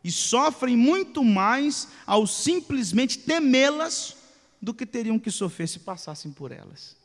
[0.05, 4.17] e sofrem muito mais ao simplesmente temê-las
[4.61, 6.97] do que teriam que sofrer se passassem por elas.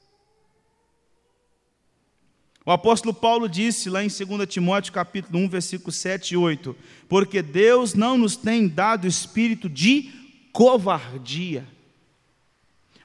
[2.66, 6.76] O apóstolo Paulo disse lá em 2 Timóteo capítulo 1, versículo 7 e 8:
[7.08, 10.12] Porque Deus não nos tem dado espírito de
[10.52, 11.68] covardia,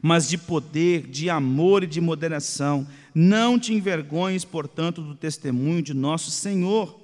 [0.03, 2.87] mas de poder, de amor e de moderação.
[3.15, 6.99] Não te envergonhes, portanto, do testemunho de nosso Senhor.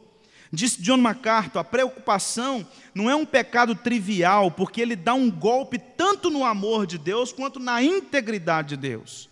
[0.53, 5.79] Disse John MacArthur: a preocupação não é um pecado trivial, porque ele dá um golpe
[5.79, 9.29] tanto no amor de Deus quanto na integridade de Deus.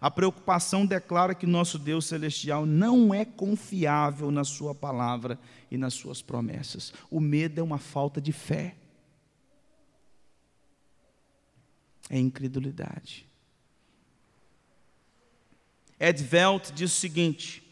[0.00, 5.38] A preocupação declara que nosso Deus celestial não é confiável na Sua palavra
[5.70, 6.92] e nas Suas promessas.
[7.10, 8.74] O medo é uma falta de fé.
[12.08, 13.26] É incredulidade.
[15.98, 17.62] Ed Velt diz o seguinte: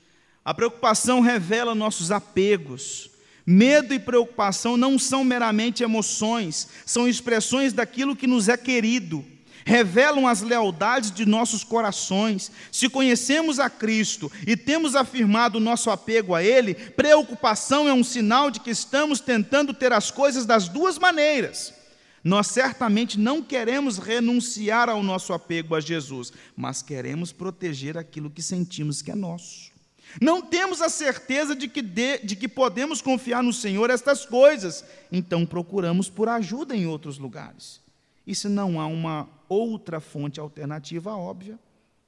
[0.44, 3.10] a preocupação revela nossos apegos.
[3.46, 9.22] Medo e preocupação não são meramente emoções, são expressões daquilo que nos é querido,
[9.66, 12.50] revelam as lealdades de nossos corações.
[12.72, 18.50] Se conhecemos a Cristo e temos afirmado nosso apego a Ele, preocupação é um sinal
[18.50, 21.74] de que estamos tentando ter as coisas das duas maneiras.
[22.24, 28.40] Nós certamente não queremos renunciar ao nosso apego a Jesus, mas queremos proteger aquilo que
[28.40, 29.70] sentimos que é nosso.
[30.18, 34.84] Não temos a certeza de que, de, de que podemos confiar no Senhor estas coisas,
[35.12, 37.82] então procuramos por ajuda em outros lugares.
[38.26, 41.58] E se não há uma outra fonte alternativa óbvia,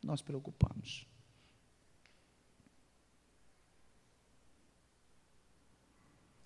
[0.03, 1.07] nós preocupamos.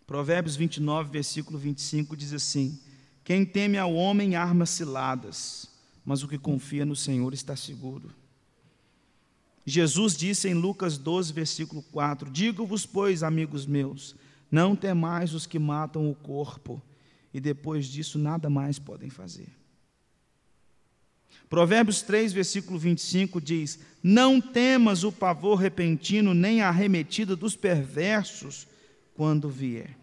[0.07, 2.81] Provérbios 29, versículo 25 diz assim:
[3.31, 5.71] quem teme ao homem arma ciladas,
[6.05, 8.11] mas o que confia no Senhor está seguro.
[9.65, 14.17] Jesus disse em Lucas 12, versículo 4: Digo-vos, pois, amigos meus,
[14.51, 16.83] não temais os que matam o corpo,
[17.33, 19.47] e depois disso nada mais podem fazer.
[21.49, 28.67] Provérbios 3, versículo 25 diz: Não temas o pavor repentino, nem a arremetida dos perversos
[29.15, 30.00] quando vier.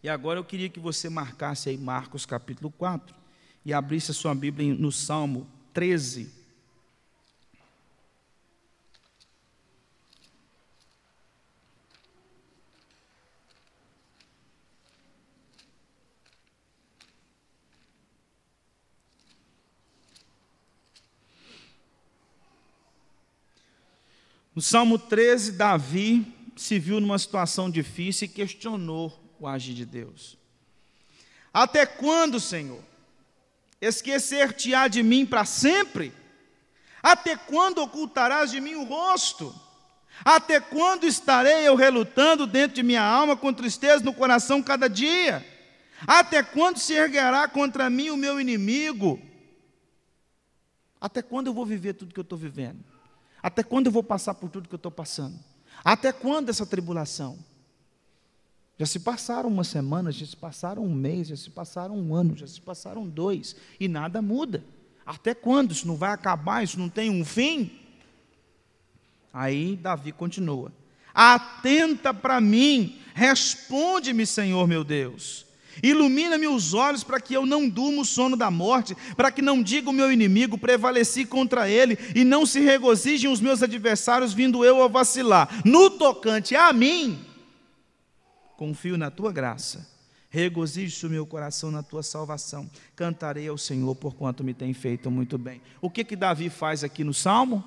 [0.00, 3.14] E agora eu queria que você marcasse aí Marcos capítulo 4
[3.64, 5.44] e abrisse a sua Bíblia no Salmo
[5.74, 6.38] 13.
[24.54, 26.26] No Salmo 13, Davi
[26.56, 30.36] se viu numa situação difícil e questionou o agir de Deus.
[31.52, 32.82] Até quando, Senhor?
[33.80, 36.12] Esquecer-te-á de mim para sempre?
[37.02, 39.54] Até quando ocultarás de mim o rosto?
[40.24, 45.46] Até quando estarei eu relutando dentro de minha alma com tristeza no coração cada dia?
[46.06, 49.20] Até quando se erguerá contra mim o meu inimigo?
[51.00, 52.84] Até quando eu vou viver tudo que eu estou vivendo?
[53.40, 55.38] Até quando eu vou passar por tudo que eu estou passando?
[55.84, 57.38] Até quando essa tribulação?
[58.78, 62.36] Já se passaram uma semana, já se passaram um mês, já se passaram um ano,
[62.36, 64.64] já se passaram dois, e nada muda.
[65.04, 65.72] Até quando?
[65.72, 67.72] Isso não vai acabar, isso não tem um fim?
[69.32, 70.72] Aí Davi continua:
[71.12, 75.44] Atenta para mim, responde-me, Senhor meu Deus.
[75.82, 79.62] Ilumina-me os olhos para que eu não durma o sono da morte, para que não
[79.62, 84.64] diga o meu inimigo, prevaleci contra ele, e não se regozijem os meus adversários, vindo
[84.64, 85.62] eu a vacilar.
[85.64, 87.18] No tocante a mim,
[88.58, 89.88] confio na tua graça,
[90.28, 95.08] regozijo o meu coração na tua salvação, cantarei ao Senhor por quanto me tem feito
[95.12, 95.62] muito bem.
[95.80, 97.64] O que que Davi faz aqui no Salmo?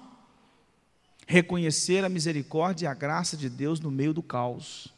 [1.26, 4.94] Reconhecer a misericórdia e a graça de Deus no meio do caos.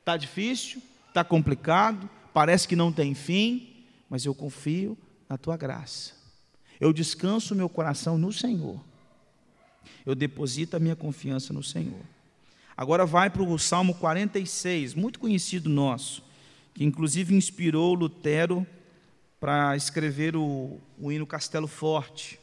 [0.00, 4.96] Está difícil, está complicado, parece que não tem fim, mas eu confio
[5.26, 6.12] na tua graça.
[6.78, 8.78] Eu descanso meu coração no Senhor.
[10.04, 12.19] Eu deposito a minha confiança no Senhor.
[12.80, 16.24] Agora vai para o Salmo 46, muito conhecido nosso,
[16.72, 18.66] que inclusive inspirou Lutero
[19.38, 22.40] para escrever o, o hino Castelo Forte.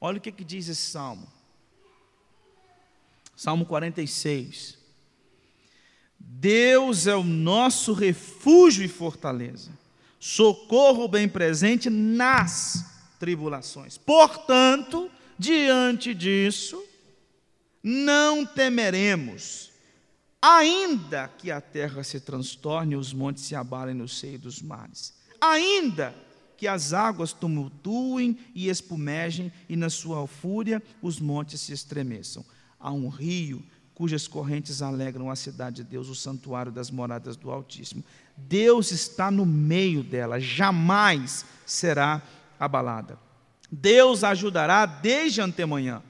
[0.00, 1.28] Olha o que, que diz esse salmo.
[3.36, 4.76] Salmo 46.
[6.18, 9.70] Deus é o nosso refúgio e fortaleza,
[10.18, 13.96] socorro bem presente nas tribulações.
[13.96, 16.84] Portanto, diante disso,
[17.84, 19.70] não temeremos,
[20.40, 25.12] ainda que a terra se transtorne e os montes se abalem no seio dos mares,
[25.38, 26.14] ainda
[26.56, 32.42] que as águas tumultuem e espumejem e na sua fúria os montes se estremeçam.
[32.80, 33.62] Há um rio
[33.94, 38.02] cujas correntes alegram a cidade de Deus, o santuário das moradas do Altíssimo.
[38.36, 42.22] Deus está no meio dela, jamais será
[42.58, 43.18] abalada.
[43.70, 46.02] Deus ajudará desde antemanhã.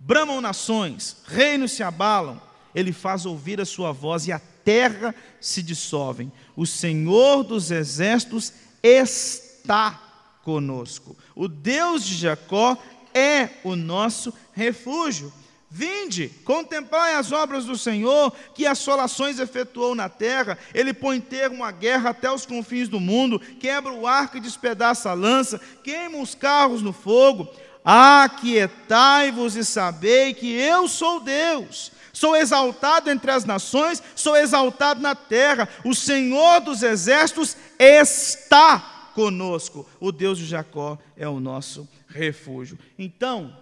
[0.00, 2.40] Bramam nações, reinos se abalam,
[2.74, 6.30] ele faz ouvir a sua voz e a terra se dissolve.
[6.54, 10.00] O Senhor dos exércitos está
[10.42, 11.16] conosco.
[11.34, 12.76] O Deus de Jacó
[13.12, 15.32] é o nosso refúgio.
[15.70, 20.56] Vinde, contemplai as obras do Senhor, que assolações efetuou na terra.
[20.72, 25.10] Ele põe termo à guerra até os confins do mundo, quebra o arco e despedaça
[25.10, 27.46] a lança, queima os carros no fogo.
[27.90, 31.90] Aquietai-vos e sabei que eu sou Deus.
[32.12, 35.66] Sou exaltado entre as nações, sou exaltado na terra.
[35.82, 39.88] O Senhor dos exércitos está conosco.
[39.98, 42.78] O Deus de Jacó é o nosso refúgio.
[42.98, 43.56] Então,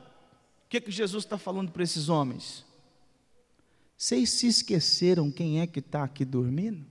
[0.64, 2.64] o que, que Jesus está falando para esses homens?
[3.96, 6.84] Vocês se esqueceram quem é que está aqui dormindo?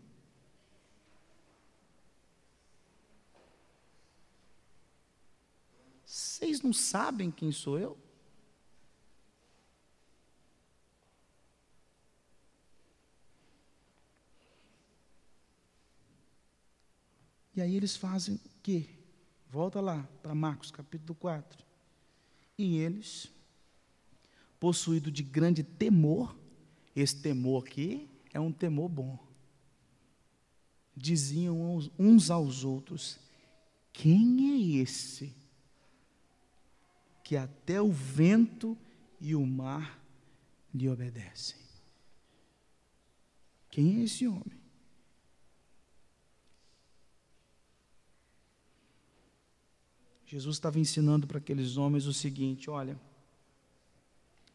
[6.36, 7.98] Vocês não sabem quem sou eu?
[17.56, 18.90] E aí eles fazem o quê?
[19.50, 21.66] Volta lá para Marcos capítulo 4.
[22.58, 23.32] E eles
[24.60, 26.38] possuído de grande temor,
[26.94, 29.18] esse temor aqui é um temor bom.
[30.94, 33.22] Diziam uns aos outros:
[33.94, 35.45] Quem é esse
[37.26, 38.78] que até o vento
[39.20, 40.00] e o mar
[40.72, 41.58] lhe obedecem?
[43.68, 44.62] Quem é esse homem?
[50.28, 53.00] Jesus estava ensinando para aqueles homens o seguinte: olha,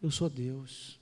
[0.00, 1.00] eu sou Deus.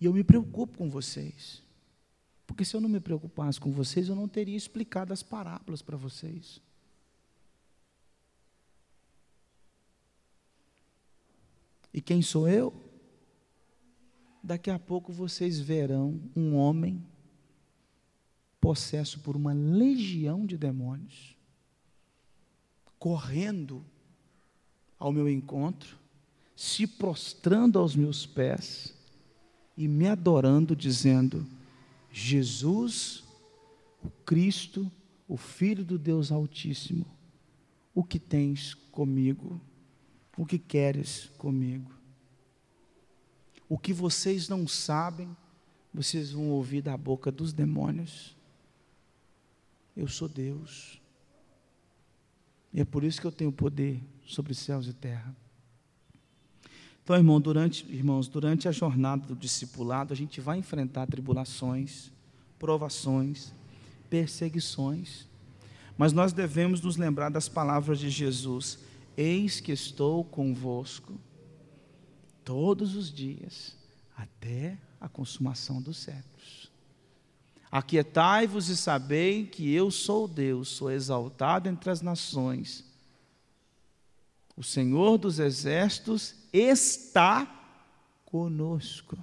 [0.00, 1.65] E eu me preocupo com vocês.
[2.56, 5.94] Porque se eu não me preocupasse com vocês, eu não teria explicado as parábolas para
[5.94, 6.58] vocês.
[11.92, 12.72] E quem sou eu?
[14.42, 17.04] Daqui a pouco vocês verão um homem
[18.58, 21.36] possesso por uma legião de demônios
[22.98, 23.84] correndo
[24.98, 25.98] ao meu encontro,
[26.56, 28.94] se prostrando aos meus pés
[29.76, 31.46] e me adorando, dizendo:
[32.18, 33.24] Jesus,
[34.02, 34.90] o Cristo,
[35.28, 37.04] o Filho do Deus Altíssimo,
[37.94, 39.60] o que tens comigo?
[40.34, 41.92] O que queres comigo?
[43.68, 45.28] O que vocês não sabem,
[45.92, 48.34] vocês vão ouvir da boca dos demônios:
[49.94, 50.98] Eu sou Deus.
[52.72, 55.36] E é por isso que eu tenho poder sobre céus e terra.
[57.06, 62.10] Então, irmão, durante, irmãos, durante a jornada do discipulado, a gente vai enfrentar tribulações,
[62.58, 63.52] provações,
[64.10, 65.24] perseguições.
[65.96, 68.80] Mas nós devemos nos lembrar das palavras de Jesus:
[69.16, 71.12] Eis que estou convosco
[72.44, 73.76] todos os dias,
[74.16, 76.72] até a consumação dos séculos.
[77.70, 82.84] Aquietai-vos e sabei que eu sou Deus, sou exaltado entre as nações.
[84.56, 87.46] O Senhor dos exércitos está
[88.24, 89.16] conosco.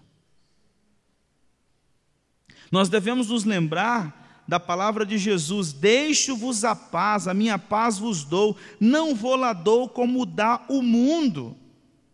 [2.72, 8.24] Nós devemos nos lembrar da palavra de Jesus: Deixo-vos a paz, a minha paz vos
[8.24, 11.58] dou, não vou lá dou como dá o mundo.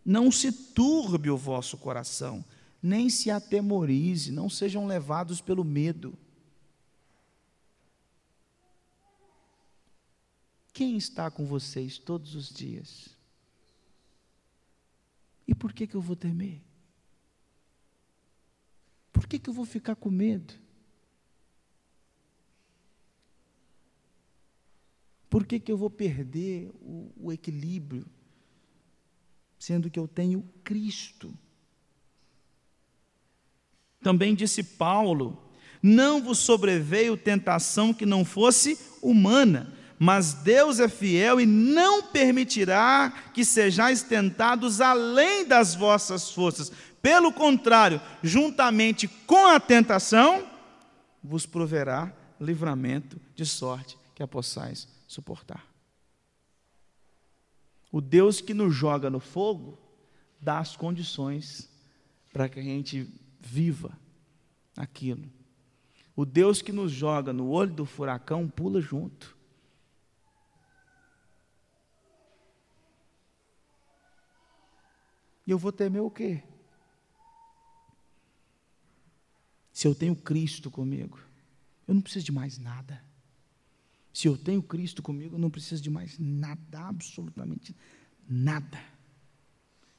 [0.05, 2.43] Não se turbe o vosso coração,
[2.82, 6.17] nem se atemorize, não sejam levados pelo medo.
[10.74, 13.18] Quem está com vocês todos os dias?
[15.50, 16.62] E por que, que eu vou temer?
[19.12, 20.54] Por que, que eu vou ficar com medo?
[25.28, 28.06] Por que, que eu vou perder o, o equilíbrio,
[29.58, 31.34] sendo que eu tenho Cristo?
[34.04, 41.41] Também disse Paulo: Não vos sobreveio tentação que não fosse humana, mas Deus é fiel
[41.41, 46.72] e não permitirá que sejais tentados além das vossas forças.
[47.02, 50.47] Pelo contrário, juntamente com a tentação,
[51.22, 55.68] vos proverá livramento de sorte que a possais suportar.
[57.91, 59.78] O Deus que nos joga no fogo
[60.39, 61.70] dá as condições
[62.32, 63.06] para que a gente
[63.41, 63.91] viva
[64.78, 65.30] aquilo.
[66.16, 69.39] O Deus que nos joga no olho do furacão pula junto.
[75.50, 76.43] E eu vou temer o quê?
[79.74, 81.20] Se eu tenho Cristo comigo,
[81.88, 83.04] eu não preciso de mais nada.
[84.14, 87.76] Se eu tenho Cristo comigo, eu não preciso de mais nada, absolutamente
[88.30, 88.80] nada.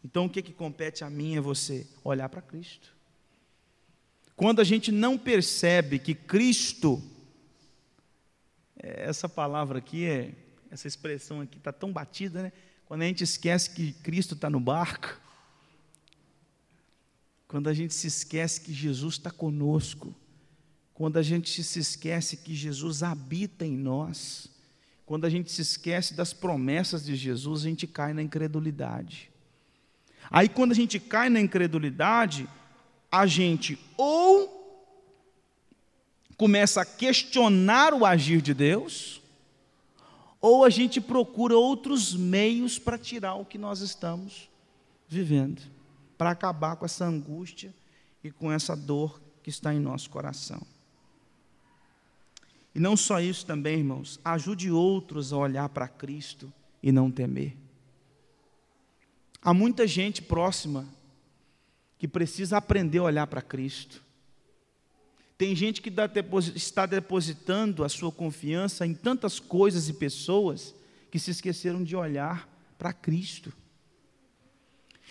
[0.05, 2.95] Então o que, que compete a mim é você olhar para Cristo.
[4.37, 7.03] Quando a gente não percebe que Cristo,
[8.77, 10.33] é, essa palavra aqui, é,
[10.71, 12.53] essa expressão aqui está tão batida, né?
[12.87, 15.20] Quando a gente esquece que Cristo está no barco,
[17.51, 20.15] quando a gente se esquece que Jesus está conosco,
[20.95, 24.49] quando a gente se esquece que Jesus habita em nós,
[25.05, 29.33] quando a gente se esquece das promessas de Jesus, a gente cai na incredulidade.
[30.31, 32.49] Aí, quando a gente cai na incredulidade,
[33.11, 34.89] a gente ou
[36.37, 39.21] começa a questionar o agir de Deus,
[40.41, 44.49] ou a gente procura outros meios para tirar o que nós estamos
[45.09, 45.80] vivendo
[46.21, 47.75] para acabar com essa angústia
[48.23, 50.61] e com essa dor que está em nosso coração.
[52.75, 56.53] E não só isso também, irmãos, ajude outros a olhar para Cristo
[56.83, 57.57] e não temer.
[59.41, 60.87] Há muita gente próxima
[61.99, 64.03] que precisa aprender a olhar para Cristo.
[65.39, 65.91] Tem gente que
[66.55, 70.75] está depositando a sua confiança em tantas coisas e pessoas
[71.11, 72.47] que se esqueceram de olhar
[72.77, 73.51] para Cristo.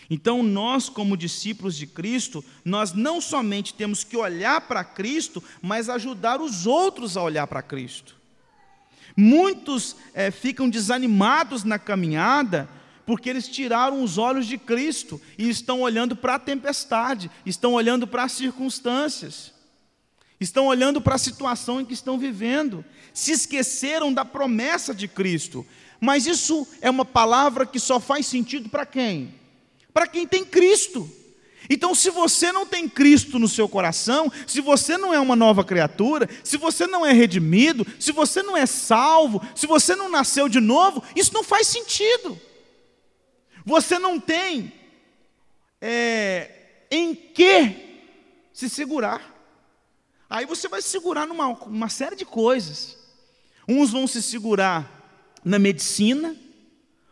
[0.10, 5.90] Então, nós, como discípulos de Cristo, nós não somente temos que olhar para Cristo, mas
[5.90, 8.16] ajudar os outros a olhar para Cristo.
[9.16, 12.70] Muitos é, ficam desanimados na caminhada
[13.06, 18.06] porque eles tiraram os olhos de Cristo e estão olhando para a tempestade, estão olhando
[18.06, 19.52] para as circunstâncias,
[20.40, 25.66] estão olhando para a situação em que estão vivendo, se esqueceram da promessa de Cristo.
[26.00, 29.39] Mas isso é uma palavra que só faz sentido para quem?
[29.94, 31.10] Para quem tem Cristo.
[31.70, 35.64] Então, se você não tem Cristo no seu coração, se você não é uma nova
[35.64, 40.50] criatura, se você não é redimido, se você não é salvo, se você não nasceu
[40.50, 42.40] de novo, isso não faz sentido.
[43.64, 44.74] Você não tem
[45.80, 48.02] é, em que
[48.52, 49.36] se segurar.
[50.28, 52.98] Aí você vai se segurar numa uma série de coisas.
[53.68, 55.00] Uns vão se segurar
[55.44, 56.36] na medicina,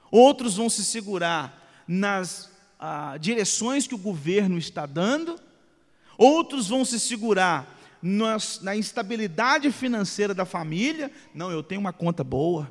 [0.09, 2.49] outros vão se segurar nas
[2.79, 5.39] ah, direções que o governo está dando,
[6.17, 11.11] outros vão se segurar nas, na instabilidade financeira da família.
[11.33, 12.69] Não, eu tenho uma conta boa,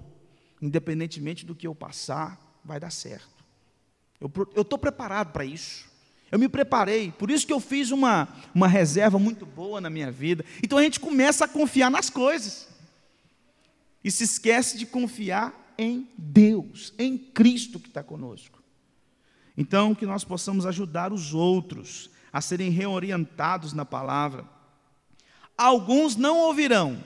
[0.60, 3.36] independentemente do que eu passar, vai dar certo.
[4.20, 5.86] Eu estou preparado para isso.
[6.30, 10.10] Eu me preparei, por isso que eu fiz uma, uma reserva muito boa na minha
[10.10, 10.44] vida.
[10.62, 12.68] Então a gente começa a confiar nas coisas.
[14.02, 18.62] E se esquece de confiar em Deus, em Cristo que está conosco.
[19.56, 24.44] Então, que nós possamos ajudar os outros a serem reorientados na palavra.
[25.56, 27.02] Alguns não ouvirão.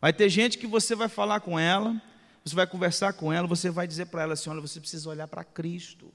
[0.00, 2.00] Vai ter gente que você vai falar com ela,
[2.44, 5.28] você vai conversar com ela, você vai dizer para ela assim: olha, você precisa olhar
[5.28, 6.12] para Cristo.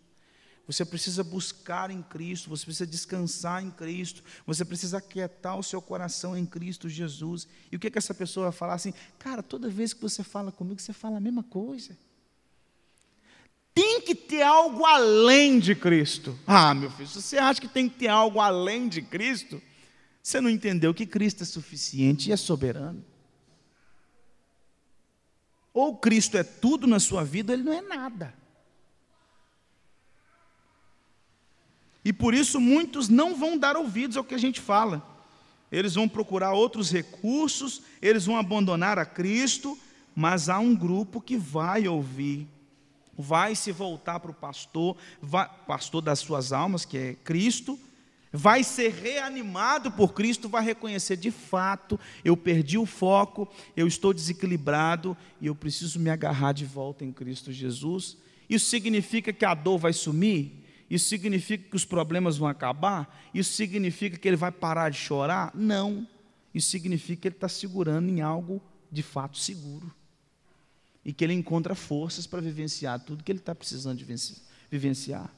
[0.68, 5.80] Você precisa buscar em Cristo, você precisa descansar em Cristo, você precisa aquietar o seu
[5.80, 7.48] coração em Cristo Jesus.
[7.72, 8.92] E o que, que essa pessoa vai falar assim?
[9.20, 11.96] Cara, toda vez que você fala comigo, você fala a mesma coisa.
[13.76, 16.40] Tem que ter algo além de Cristo.
[16.48, 19.62] Ah, meu filho, se você acha que tem que ter algo além de Cristo,
[20.24, 23.04] você não entendeu que Cristo é suficiente e é soberano.
[25.74, 28.34] Ou Cristo é tudo na sua vida, ele não é nada.
[32.06, 35.06] E por isso muitos não vão dar ouvidos ao que a gente fala.
[35.70, 39.78] Eles vão procurar outros recursos, eles vão abandonar a Cristo,
[40.16, 42.48] mas há um grupo que vai ouvir,
[43.18, 47.80] vai se voltar para o pastor, vai, pastor das suas almas, que é Cristo,
[48.32, 54.14] vai ser reanimado por Cristo, vai reconhecer de fato, eu perdi o foco, eu estou
[54.14, 58.18] desequilibrado e eu preciso me agarrar de volta em Cristo Jesus.
[58.50, 60.64] Isso significa que a dor vai sumir?
[60.90, 63.28] Isso significa que os problemas vão acabar?
[63.34, 65.52] Isso significa que ele vai parar de chorar?
[65.56, 66.08] Não.
[66.54, 68.62] Isso significa que ele está segurando em algo
[68.92, 69.92] de fato seguro.
[71.06, 74.06] E que ele encontra forças para vivenciar tudo que ele está precisando de
[74.72, 75.32] vivenciar.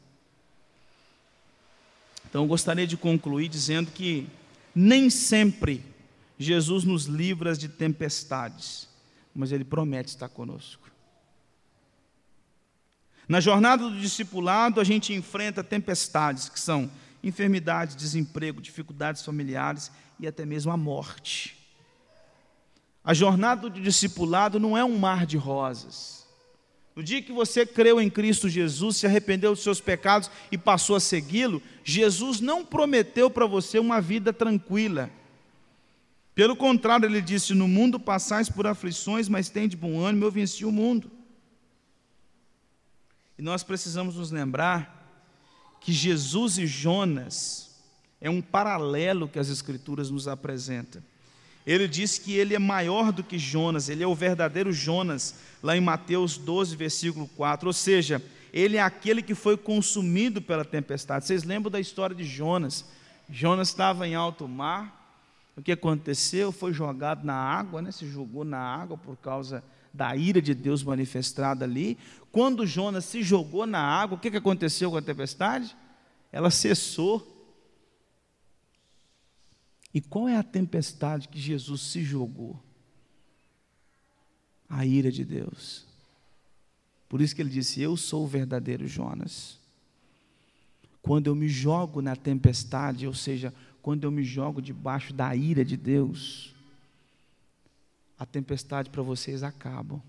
[2.29, 4.27] Então, eu gostaria de concluir dizendo que
[4.73, 5.83] nem sempre
[6.37, 8.87] Jesus nos livra de tempestades,
[9.33, 10.87] mas Ele promete estar conosco.
[13.27, 16.89] Na jornada do discipulado, a gente enfrenta tempestades, que são
[17.23, 21.56] enfermidades, desemprego, dificuldades familiares e até mesmo a morte.
[23.07, 26.27] A jornada do discipulado não é um mar de rosas.
[26.93, 30.93] No dia que você creu em Cristo Jesus, se arrependeu dos seus pecados e passou
[30.93, 35.09] a segui-lo, Jesus não prometeu para você uma vida tranquila.
[36.35, 40.31] Pelo contrário, ele disse: No mundo passais por aflições, mas tem de bom ânimo, eu
[40.31, 41.09] venci o mundo.
[43.39, 45.23] E nós precisamos nos lembrar
[45.79, 47.79] que Jesus e Jonas
[48.19, 51.01] é um paralelo que as Escrituras nos apresentam.
[51.67, 55.75] Ele diz que ele é maior do que Jonas, ele é o verdadeiro Jonas, lá
[55.75, 57.67] em Mateus 12, versículo 4.
[57.67, 61.25] Ou seja, ele é aquele que foi consumido pela tempestade.
[61.25, 62.85] Vocês lembram da história de Jonas?
[63.29, 64.97] Jonas estava em alto mar,
[65.57, 66.53] o que aconteceu?
[66.53, 67.91] Foi jogado na água, né?
[67.91, 69.61] se jogou na água por causa
[69.93, 71.97] da ira de Deus manifestada ali.
[72.31, 75.75] Quando Jonas se jogou na água, o que, aconteceu com a tempestade?
[76.31, 77.36] Ela cessou.
[79.97, 82.61] E qual é a tempestade que Jesus se jogou?
[84.69, 85.87] A ira de Deus.
[87.09, 89.57] Por isso que ele disse: Eu sou o verdadeiro Jonas.
[91.01, 95.65] Quando eu me jogo na tempestade, ou seja, quando eu me jogo debaixo da ira
[95.65, 96.53] de Deus,
[98.19, 99.99] a tempestade para vocês acabam.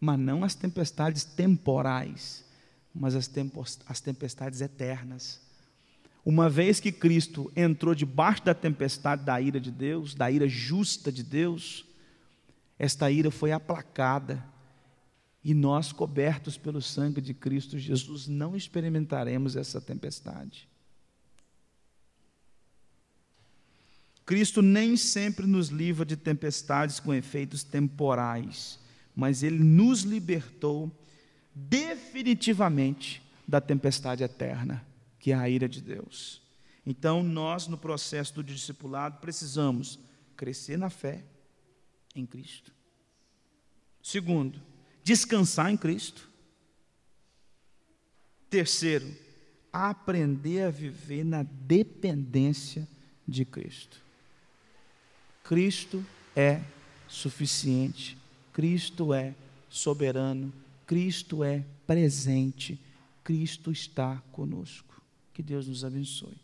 [0.00, 2.44] Mas não as tempestades temporais,
[2.92, 3.30] mas as,
[3.86, 5.46] as tempestades eternas.
[6.28, 11.10] Uma vez que Cristo entrou debaixo da tempestade da ira de Deus, da ira justa
[11.10, 11.86] de Deus,
[12.78, 14.44] esta ira foi aplacada.
[15.42, 20.68] E nós, cobertos pelo sangue de Cristo Jesus, não experimentaremos essa tempestade.
[24.26, 28.78] Cristo nem sempre nos livra de tempestades com efeitos temporais,
[29.16, 30.92] mas Ele nos libertou
[31.54, 34.86] definitivamente da tempestade eterna,
[35.28, 36.40] que é a ira de Deus.
[36.86, 39.98] Então, nós, no processo do discipulado, precisamos
[40.34, 41.22] crescer na fé
[42.14, 42.72] em Cristo.
[44.02, 44.58] Segundo,
[45.04, 46.30] descansar em Cristo.
[48.48, 49.14] Terceiro,
[49.70, 52.88] aprender a viver na dependência
[53.26, 54.00] de Cristo.
[55.44, 56.02] Cristo
[56.34, 56.62] é
[57.06, 58.16] suficiente,
[58.50, 59.34] Cristo é
[59.68, 60.50] soberano,
[60.86, 62.80] Cristo é presente,
[63.22, 64.87] Cristo está conosco.
[65.38, 66.36] Que Deus nos abençoe.